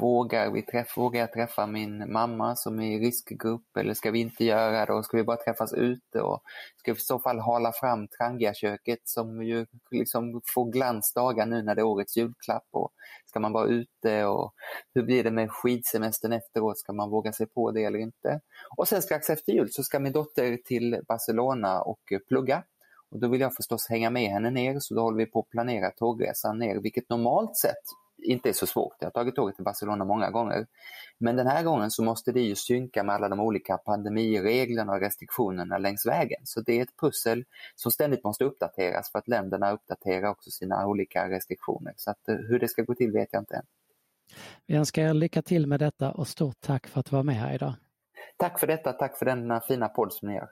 vågar, 0.00 0.50
vi 0.50 0.62
träff, 0.62 0.96
vågar 0.96 1.20
jag 1.20 1.32
träffa 1.32 1.66
min 1.66 2.12
mamma 2.12 2.56
som 2.56 2.80
är 2.80 2.96
i 2.96 2.98
riskgrupp? 2.98 3.76
Eller 3.78 3.94
ska 3.94 4.10
vi 4.10 4.20
inte 4.20 4.44
göra 4.44 4.86
det? 4.86 4.92
Och 4.92 5.04
ska 5.04 5.16
vi 5.16 5.24
bara 5.24 5.36
träffas 5.36 5.72
ute? 5.72 6.20
Och 6.20 6.42
ska 6.76 6.92
vi 6.92 6.96
i 6.96 7.00
så 7.00 7.18
fall 7.18 7.38
hala 7.38 7.72
fram 7.72 8.08
Trangiaköket 8.08 9.00
som 9.04 9.42
ju 9.42 9.66
liksom 9.90 10.40
får 10.54 10.72
glansdagar 10.72 11.46
nu 11.46 11.62
när 11.62 11.74
det 11.74 11.80
är 11.80 11.86
årets 11.86 12.16
julklapp? 12.16 12.68
Och 12.72 12.92
ska 13.26 13.40
man 13.40 13.52
vara 13.52 13.66
ute? 13.66 14.24
Och 14.24 14.54
hur 14.94 15.02
blir 15.02 15.24
det 15.24 15.30
med 15.30 15.50
skidsemestern 15.50 16.32
efteråt, 16.32 16.78
ska 16.78 16.92
man 16.92 17.10
våga 17.10 17.32
sig 17.32 17.46
på 17.46 17.70
det 17.70 17.84
eller 17.84 17.98
inte? 17.98 18.40
Och 18.76 18.88
sen 18.88 19.02
strax 19.02 19.30
efter 19.30 19.52
jul 19.52 19.68
så 19.72 19.82
ska 19.82 19.98
min 19.98 20.12
dotter 20.12 20.58
till 20.64 21.00
Barcelona 21.08 21.82
och 21.82 22.00
plugga 22.28 22.62
och 23.14 23.20
då 23.20 23.28
vill 23.28 23.40
jag 23.40 23.54
förstås 23.54 23.88
hänga 23.88 24.10
med 24.10 24.30
henne 24.30 24.50
ner 24.50 24.78
så 24.80 24.94
då 24.94 25.00
håller 25.00 25.18
vi 25.18 25.26
på 25.26 25.40
att 25.40 25.50
planera 25.50 25.90
tågresan 25.90 26.58
ner, 26.58 26.80
vilket 26.80 27.08
normalt 27.08 27.56
sett 27.56 27.84
inte 28.22 28.48
är 28.48 28.52
så 28.52 28.66
svårt. 28.66 28.96
Jag 28.98 29.06
har 29.06 29.10
tagit 29.10 29.36
tåget 29.36 29.54
till 29.54 29.64
Barcelona 29.64 30.04
många 30.04 30.30
gånger. 30.30 30.66
Men 31.18 31.36
den 31.36 31.46
här 31.46 31.62
gången 31.62 31.90
så 31.90 32.04
måste 32.04 32.32
det 32.32 32.40
ju 32.40 32.54
synka 32.54 33.02
med 33.02 33.14
alla 33.14 33.28
de 33.28 33.40
olika 33.40 33.76
pandemireglerna 33.76 34.92
och 34.92 35.00
restriktionerna 35.00 35.78
längs 35.78 36.06
vägen. 36.06 36.40
Så 36.44 36.60
det 36.60 36.78
är 36.78 36.82
ett 36.82 36.96
pussel 37.00 37.44
som 37.74 37.92
ständigt 37.92 38.24
måste 38.24 38.44
uppdateras 38.44 39.12
för 39.12 39.18
att 39.18 39.28
länderna 39.28 39.72
uppdaterar 39.72 40.28
också 40.28 40.50
sina 40.50 40.86
olika 40.86 41.30
restriktioner. 41.30 41.94
Så 41.96 42.10
att 42.10 42.28
eh, 42.28 42.34
hur 42.34 42.58
det 42.58 42.68
ska 42.68 42.82
gå 42.82 42.94
till 42.94 43.12
vet 43.12 43.28
jag 43.32 43.42
inte 43.42 43.56
än. 43.56 43.66
Vi 44.66 44.76
önskar 44.76 45.02
er 45.02 45.14
lycka 45.14 45.42
till 45.42 45.66
med 45.66 45.80
detta 45.80 46.12
och 46.12 46.28
stort 46.28 46.60
tack 46.60 46.86
för 46.86 47.00
att 47.00 47.06
du 47.06 47.16
var 47.16 47.22
med 47.22 47.36
här 47.36 47.54
idag. 47.54 47.74
Tack 48.36 48.60
för 48.60 48.66
detta, 48.66 48.92
tack 48.92 49.18
för 49.18 49.26
denna 49.26 49.60
fina 49.60 49.88
podd 49.88 50.12
som 50.12 50.28
ni 50.28 50.34
gör. 50.34 50.48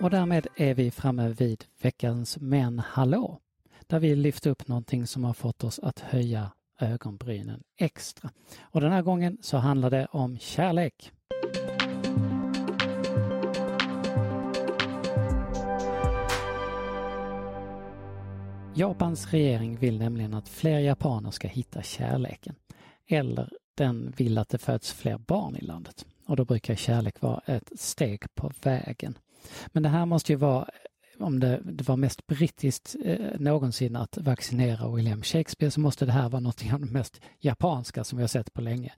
Och 0.00 0.10
därmed 0.10 0.46
är 0.56 0.74
vi 0.74 0.90
framme 0.90 1.28
vid 1.28 1.64
veckans 1.82 2.38
Men 2.40 2.78
hallå! 2.78 3.38
Där 3.86 3.98
vi 3.98 4.16
lyfter 4.16 4.50
upp 4.50 4.68
någonting 4.68 5.06
som 5.06 5.24
har 5.24 5.32
fått 5.32 5.64
oss 5.64 5.78
att 5.78 5.98
höja 5.98 6.50
ögonbrynen 6.80 7.62
extra. 7.76 8.30
Och 8.60 8.80
den 8.80 8.92
här 8.92 9.02
gången 9.02 9.38
så 9.40 9.56
handlar 9.56 9.90
det 9.90 10.06
om 10.10 10.38
kärlek. 10.38 11.12
Japans 18.74 19.30
regering 19.32 19.76
vill 19.76 19.98
nämligen 19.98 20.34
att 20.34 20.48
fler 20.48 20.78
japaner 20.78 21.30
ska 21.30 21.48
hitta 21.48 21.82
kärleken. 21.82 22.54
Eller 23.06 23.50
den 23.74 24.14
vill 24.16 24.38
att 24.38 24.48
det 24.48 24.58
föds 24.58 24.92
fler 24.92 25.18
barn 25.18 25.56
i 25.56 25.60
landet. 25.60 26.06
Och 26.26 26.36
då 26.36 26.44
brukar 26.44 26.74
kärlek 26.74 27.20
vara 27.20 27.40
ett 27.46 27.80
steg 27.80 28.34
på 28.34 28.52
vägen. 28.62 29.18
Men 29.66 29.82
det 29.82 29.88
här 29.88 30.06
måste 30.06 30.32
ju 30.32 30.36
vara 30.36 30.68
om 31.20 31.40
det, 31.40 31.60
det 31.64 31.88
var 31.88 31.96
mest 31.96 32.26
brittiskt 32.26 32.96
eh, 33.04 33.40
någonsin 33.40 33.96
att 33.96 34.18
vaccinera 34.18 34.94
William 34.94 35.22
Shakespeare 35.22 35.70
så 35.70 35.80
måste 35.80 36.06
det 36.06 36.12
här 36.12 36.28
vara 36.28 36.40
något 36.40 36.72
av 36.72 36.80
det 36.80 36.92
mest 36.92 37.20
japanska 37.38 38.04
som 38.04 38.18
vi 38.18 38.22
har 38.22 38.28
sett 38.28 38.52
på 38.52 38.60
länge. 38.60 38.92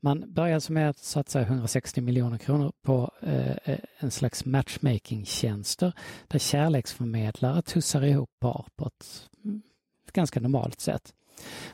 Man 0.00 0.32
började 0.34 0.54
alltså 0.54 0.72
med 0.72 0.90
att 0.90 0.98
satsa 0.98 1.40
160 1.40 2.00
miljoner 2.00 2.38
kronor 2.38 2.72
på 2.82 3.10
eh, 3.22 3.56
eh, 3.64 3.78
en 3.98 4.10
slags 4.10 4.44
matchmaking-tjänster 4.44 5.92
där 6.28 6.38
kärleksförmedlare 6.38 7.62
tussar 7.62 8.04
ihop 8.04 8.30
par 8.40 8.66
på 8.76 8.86
ett, 8.86 9.28
ett 10.06 10.12
ganska 10.12 10.40
normalt 10.40 10.80
sätt. 10.80 11.14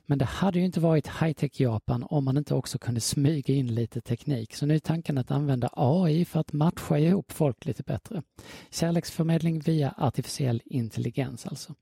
Men 0.06 0.18
det 0.18 0.24
hade 0.24 0.58
ju 0.58 0.64
inte 0.64 0.80
varit 0.80 1.06
high-tech 1.06 1.60
Japan 1.60 2.06
om 2.10 2.24
man 2.24 2.36
inte 2.36 2.54
också 2.54 2.78
kunde 2.78 3.00
smyga 3.00 3.54
in 3.54 3.74
lite 3.74 4.00
teknik. 4.00 4.54
Så 4.54 4.66
nu 4.66 4.74
är 4.74 4.78
tanken 4.78 5.18
att 5.18 5.30
använda 5.30 5.70
AI 5.72 6.24
för 6.24 6.40
att 6.40 6.52
matcha 6.52 6.98
ihop 6.98 7.32
folk 7.32 7.64
lite 7.64 7.82
bättre. 7.82 8.22
Kärleksförmedling 8.70 9.60
via 9.60 9.94
artificiell 9.98 10.62
intelligens 10.64 11.46
alltså. 11.46 11.74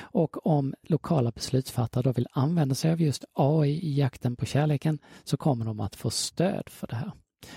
Och 0.00 0.46
om 0.46 0.74
lokala 0.82 1.30
beslutsfattare 1.30 2.02
då 2.02 2.12
vill 2.12 2.28
använda 2.32 2.74
sig 2.74 2.92
av 2.92 3.00
just 3.00 3.24
AI 3.32 3.70
i 3.70 3.98
jakten 3.98 4.36
på 4.36 4.46
kärleken 4.46 4.98
så 5.24 5.36
kommer 5.36 5.64
de 5.64 5.80
att 5.80 5.96
få 5.96 6.10
stöd 6.10 6.68
för 6.68 6.86
det 6.86 6.96
här. 6.96 7.12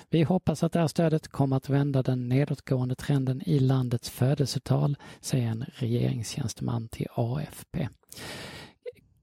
Vi 0.10 0.24
hoppas 0.24 0.63
att 0.63 0.72
det 0.72 0.80
här 0.80 0.88
stödet 0.88 1.28
kommer 1.28 1.58
att 1.58 1.70
vända 1.70 2.02
den 2.02 2.30
nedåtgående 2.30 2.96
trenden 2.96 3.41
i 3.46 3.60
landets 3.60 4.10
födelsetal, 4.10 4.98
säger 5.22 5.48
en 5.48 5.65
regeringstjänsteman 5.74 6.88
till 6.88 7.08
AFP. 7.15 7.89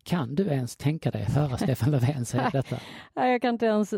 Kan 0.09 0.35
du 0.35 0.43
ens 0.43 0.77
tänka 0.77 1.11
dig 1.11 1.23
höra 1.23 1.57
Stefan 1.59 1.91
Löfven 1.91 2.25
säga 2.25 2.51
detta? 2.53 2.77
Nej, 3.15 3.33
jag 3.33 3.43
kan 3.43 3.55
inte 3.55 3.67
ens 3.67 3.93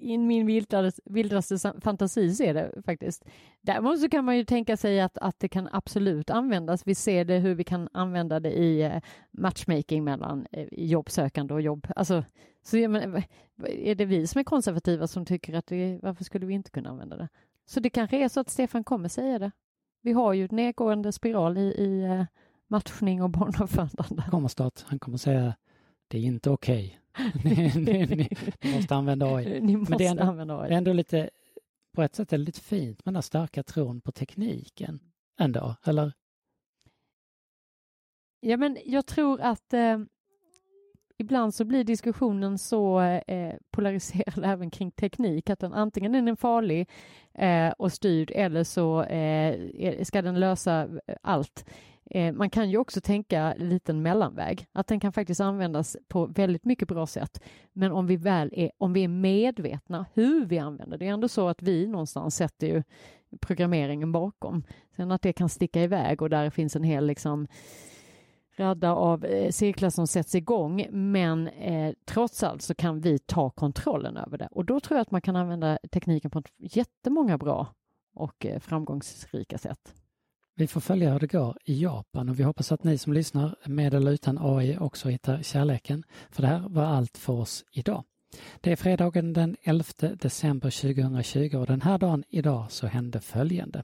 i 0.00 0.18
min 0.18 0.46
vildaste, 0.46 1.02
vildaste 1.04 1.72
fantasi 1.80 2.34
se 2.34 2.52
det 2.52 2.82
faktiskt. 2.84 3.24
Däremot 3.60 4.00
så 4.00 4.08
kan 4.08 4.24
man 4.24 4.36
ju 4.36 4.44
tänka 4.44 4.76
sig 4.76 5.00
att, 5.00 5.18
att 5.18 5.40
det 5.40 5.48
kan 5.48 5.68
absolut 5.72 6.30
användas. 6.30 6.86
Vi 6.86 6.94
ser 6.94 7.24
det 7.24 7.38
hur 7.38 7.54
vi 7.54 7.64
kan 7.64 7.88
använda 7.92 8.40
det 8.40 8.52
i 8.52 8.82
eh, 8.82 9.00
matchmaking 9.30 10.04
mellan 10.04 10.46
eh, 10.52 10.68
jobbsökande 10.72 11.54
och 11.54 11.60
jobb. 11.60 11.86
Alltså, 11.96 12.24
så 12.62 12.76
är 12.76 13.94
det 13.94 14.04
vi 14.04 14.26
som 14.26 14.38
är 14.38 14.44
konservativa 14.44 15.06
som 15.06 15.24
tycker 15.24 15.54
att 15.54 15.66
det, 15.66 15.98
varför 16.02 16.24
skulle 16.24 16.46
vi 16.46 16.54
inte 16.54 16.70
kunna 16.70 16.90
använda 16.90 17.16
det? 17.16 17.28
Så 17.66 17.80
det 17.80 17.90
kanske 17.90 18.24
är 18.24 18.28
så 18.28 18.40
att 18.40 18.50
Stefan 18.50 18.84
kommer 18.84 19.08
säga 19.08 19.38
det. 19.38 19.50
Vi 20.02 20.12
har 20.12 20.32
ju 20.32 20.44
ett 20.44 20.50
nedgående 20.50 21.12
spiral 21.12 21.58
i, 21.58 21.60
i 21.60 22.04
eh, 22.04 22.24
matchning 22.68 23.22
och 23.22 23.30
barnavördande. 23.30 24.22
Kommer 24.30 24.48
snart. 24.48 24.84
Han 24.86 24.98
kommer 24.98 25.18
säga 25.18 25.54
det 26.08 26.18
är 26.18 26.22
inte 26.22 26.50
okej. 26.50 27.00
Okay. 27.34 27.72
ni, 27.74 28.06
ni, 28.06 28.28
ni, 28.62 28.76
måste 28.76 28.94
använda 28.94 29.26
AI. 29.34 29.60
Ni 29.62 29.76
måste 29.76 29.90
Men 29.90 29.98
det 29.98 30.06
är 30.06 30.10
ändå, 30.10 30.22
använda 30.22 30.60
AI. 30.60 30.72
Ändå 30.72 30.92
lite, 30.92 31.30
på 31.92 32.02
ett 32.02 32.14
sätt 32.14 32.32
är 32.32 32.38
det 32.38 32.44
lite 32.44 32.60
fint 32.60 33.04
med 33.04 33.12
den 33.12 33.16
här 33.16 33.22
starka 33.22 33.62
tron 33.62 34.00
på 34.00 34.12
tekniken 34.12 35.00
ändå, 35.40 35.76
eller? 35.84 36.12
Ja, 38.40 38.56
men 38.56 38.78
jag 38.84 39.06
tror 39.06 39.40
att 39.40 39.72
eh, 39.72 39.98
ibland 41.18 41.54
så 41.54 41.64
blir 41.64 41.84
diskussionen 41.84 42.58
så 42.58 43.00
eh, 43.00 43.54
polariserad 43.70 44.44
även 44.44 44.70
kring 44.70 44.90
teknik 44.90 45.50
att 45.50 45.58
den 45.58 45.74
antingen 45.74 46.14
är 46.14 46.22
den 46.22 46.36
farlig 46.36 46.88
eh, 47.34 47.70
och 47.70 47.92
styrd 47.92 48.30
eller 48.34 48.64
så 48.64 49.02
eh, 49.02 50.04
ska 50.04 50.22
den 50.22 50.40
lösa 50.40 50.88
allt. 51.22 51.64
Eh, 52.10 52.32
man 52.34 52.50
kan 52.50 52.70
ju 52.70 52.78
också 52.78 53.00
tänka 53.00 53.54
liten 53.58 54.02
mellanväg, 54.02 54.66
att 54.72 54.86
den 54.86 55.00
kan 55.00 55.12
faktiskt 55.12 55.40
användas 55.40 55.96
på 56.08 56.26
väldigt 56.26 56.64
mycket 56.64 56.88
bra 56.88 57.06
sätt. 57.06 57.44
Men 57.72 57.92
om 57.92 58.06
vi 58.06 58.16
väl 58.16 58.50
är, 58.52 58.70
om 58.78 58.92
vi 58.92 59.04
är 59.04 59.08
medvetna 59.08 60.06
hur 60.14 60.46
vi 60.46 60.58
använder 60.58 60.98
det, 60.98 61.06
är 61.06 61.12
ändå 61.12 61.28
så 61.28 61.48
att 61.48 61.62
vi 61.62 61.86
någonstans 61.86 62.36
sätter 62.36 62.66
ju 62.66 62.82
programmeringen 63.40 64.12
bakom. 64.12 64.62
Sen 64.96 65.10
att 65.10 65.22
det 65.22 65.32
kan 65.32 65.48
sticka 65.48 65.82
iväg 65.82 66.22
och 66.22 66.30
där 66.30 66.50
finns 66.50 66.76
en 66.76 66.84
hel 66.84 67.06
liksom 67.06 67.46
radda 68.56 68.92
av 68.92 69.24
eh, 69.24 69.50
cirklar 69.50 69.90
som 69.90 70.06
sätts 70.06 70.34
igång, 70.34 70.86
men 70.90 71.48
eh, 71.48 71.94
trots 72.04 72.42
allt 72.42 72.62
så 72.62 72.74
kan 72.74 73.00
vi 73.00 73.18
ta 73.18 73.50
kontrollen 73.50 74.16
över 74.16 74.38
det 74.38 74.48
och 74.50 74.64
då 74.64 74.80
tror 74.80 74.96
jag 74.96 75.02
att 75.02 75.10
man 75.10 75.20
kan 75.20 75.36
använda 75.36 75.78
tekniken 75.90 76.30
på 76.30 76.42
jättemånga 76.58 77.38
bra 77.38 77.74
och 78.14 78.46
eh, 78.46 78.60
framgångsrika 78.60 79.58
sätt. 79.58 79.94
Vi 80.58 80.66
får 80.66 80.80
följa 80.80 81.12
hur 81.12 81.20
det 81.20 81.26
går 81.26 81.56
i 81.64 81.82
Japan 81.82 82.28
och 82.28 82.40
vi 82.40 82.42
hoppas 82.42 82.72
att 82.72 82.84
ni 82.84 82.98
som 82.98 83.12
lyssnar 83.12 83.54
med 83.64 83.94
eller 83.94 84.10
utan 84.10 84.38
AI 84.40 84.78
också 84.78 85.08
hittar 85.08 85.42
kärleken. 85.42 86.04
För 86.30 86.42
det 86.42 86.48
här 86.48 86.64
var 86.68 86.84
allt 86.84 87.18
för 87.18 87.32
oss 87.32 87.64
idag. 87.72 88.04
Det 88.60 88.72
är 88.72 88.76
fredagen 88.76 89.32
den 89.32 89.56
11 89.62 89.84
december 89.98 90.70
2020 90.70 91.56
och 91.56 91.66
den 91.66 91.80
här 91.80 91.98
dagen 91.98 92.24
idag 92.28 92.66
så 92.70 92.86
hände 92.86 93.20
följande. 93.20 93.82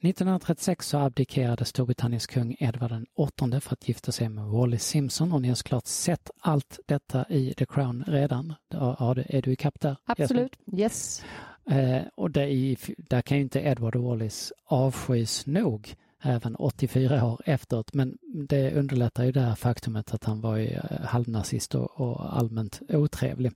1936 0.00 0.88
så 0.88 0.98
abdikerade 0.98 1.64
Storbritanniens 1.64 2.26
kung 2.26 2.56
Edvard 2.58 2.90
VIII 2.90 3.60
för 3.60 3.72
att 3.72 3.88
gifta 3.88 4.12
sig 4.12 4.28
med 4.28 4.44
Wallis 4.44 4.84
Simpson 4.84 5.32
och 5.32 5.42
ni 5.42 5.48
har 5.48 5.54
såklart 5.54 5.86
sett 5.86 6.30
allt 6.40 6.78
detta 6.86 7.24
i 7.28 7.54
The 7.54 7.66
Crown 7.66 8.04
redan. 8.06 8.54
Ja, 8.68 9.14
är 9.26 9.42
du 9.42 9.52
ikapp 9.52 9.80
där? 9.80 9.96
Absolut, 10.04 10.56
yes. 10.72 11.24
Eh, 11.70 12.02
och 12.14 12.30
där, 12.30 12.76
där 13.08 13.22
kan 13.22 13.36
ju 13.36 13.42
inte 13.42 13.60
Edward 13.60 13.96
och 13.96 14.02
Wallis 14.02 14.52
avskys 14.66 15.46
nog 15.46 15.96
även 16.22 16.56
84 16.56 17.24
år 17.24 17.40
efteråt. 17.44 17.94
Men 17.94 18.18
det 18.22 18.72
underlättar 18.72 19.24
ju 19.24 19.32
det 19.32 19.40
här 19.40 19.54
faktumet 19.54 20.14
att 20.14 20.24
han 20.24 20.40
var 20.40 20.56
ju 20.56 20.66
eh, 20.66 21.00
halvnazist 21.04 21.74
och, 21.74 22.36
allmänt 22.38 22.80
otrevlig. 22.88 23.52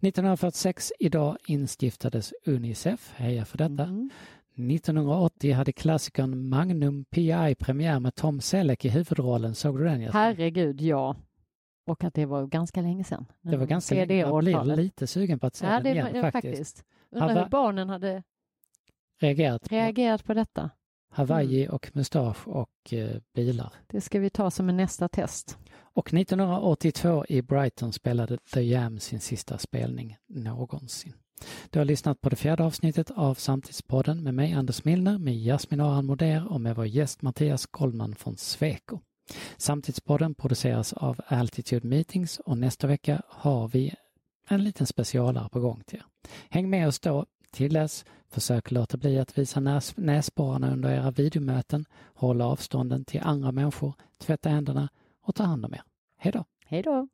1946 0.00 0.92
idag 0.98 1.36
instiftades 1.46 2.32
Unicef, 2.44 3.12
heja 3.16 3.44
för 3.44 3.58
detta. 3.58 3.82
Mm. 3.82 4.10
1980 4.54 5.52
hade 5.52 5.72
klassikern 5.72 6.48
Magnum 6.48 7.04
PI 7.04 7.54
premiär 7.58 8.00
med 8.00 8.14
Tom 8.14 8.40
Selleck 8.40 8.84
i 8.84 8.88
huvudrollen. 8.88 9.54
Såg 9.54 9.78
du 9.78 9.84
den? 9.84 10.00
Herregud, 10.00 10.80
ja. 10.80 11.16
Och 11.86 12.04
att 12.04 12.14
det 12.14 12.26
var 12.26 12.46
ganska 12.46 12.80
länge 12.80 13.04
sedan. 13.04 13.26
Det 13.42 13.56
var 13.56 13.66
ganska 13.66 13.94
länge. 13.94 14.14
Jag 14.14 14.44
blir 14.44 14.76
lite 14.76 15.06
sugen 15.06 15.38
på 15.38 15.46
att 15.46 15.54
se 15.54 15.66
ja, 15.66 15.80
den 15.80 15.86
igen 15.86 16.22
faktiskt. 16.22 16.32
faktiskt. 16.32 16.84
Undrar 17.10 17.42
hur 17.42 17.50
barnen 17.50 17.88
hade 17.88 18.22
reagerat, 19.20 19.72
reagerat 19.72 20.24
på 20.24 20.34
detta. 20.34 20.70
Hawaii 21.16 21.64
mm. 21.64 21.74
och 21.74 21.90
mustasch 21.94 22.48
och 22.48 22.92
eh, 22.92 23.16
bilar. 23.34 23.72
Det 23.86 24.00
ska 24.00 24.20
vi 24.20 24.30
ta 24.30 24.50
som 24.50 24.68
en 24.68 24.76
nästa 24.76 25.08
test. 25.08 25.58
Och 25.78 26.14
1982 26.14 27.24
i 27.28 27.42
Brighton 27.42 27.92
spelade 27.92 28.38
The 28.54 28.62
Jam 28.62 29.00
sin 29.00 29.20
sista 29.20 29.58
spelning 29.58 30.16
någonsin. 30.26 31.12
Du 31.70 31.78
har 31.78 31.84
lyssnat 31.84 32.20
på 32.20 32.28
det 32.28 32.36
fjärde 32.36 32.64
avsnittet 32.64 33.10
av 33.10 33.34
Samtidspodden 33.34 34.22
med 34.22 34.34
mig 34.34 34.52
Anders 34.52 34.84
Milner, 34.84 35.18
med 35.18 35.34
Jasmin 35.36 35.80
Aran 35.80 36.06
Moder 36.06 36.52
och 36.52 36.60
med 36.60 36.76
vår 36.76 36.86
gäst 36.86 37.22
Mattias 37.22 37.66
Goldman 37.66 38.14
från 38.14 38.36
Sweco. 38.36 39.00
Samtidspodden 39.56 40.34
produceras 40.34 40.92
av 40.92 41.20
Altitude 41.26 41.88
Meetings 41.88 42.38
och 42.38 42.58
nästa 42.58 42.86
vecka 42.86 43.22
har 43.28 43.68
vi 43.68 43.94
en 44.48 44.64
liten 44.64 44.86
specialare 44.86 45.48
på 45.48 45.60
gång 45.60 45.82
till 45.86 45.98
er. 45.98 46.04
Häng 46.48 46.70
med 46.70 46.88
oss 46.88 47.00
då. 47.00 47.26
Till 47.50 47.72
dess, 47.72 48.04
försök 48.36 48.70
låta 48.70 48.96
bli 48.96 49.18
att 49.18 49.38
visa 49.38 49.60
näs 49.60 49.96
näsborrarna 49.96 50.72
under 50.72 50.90
era 50.90 51.10
videomöten, 51.10 51.84
håll 52.14 52.40
avstånden 52.42 53.04
till 53.04 53.20
andra 53.20 53.52
människor, 53.52 53.94
tvätta 54.18 54.48
händerna 54.48 54.88
och 55.22 55.34
ta 55.34 55.44
hand 55.44 55.64
om 55.64 55.74
er. 55.74 55.82
Hej 56.18 56.32
då! 56.32 56.44
Hej 56.66 56.82
då! 56.82 57.08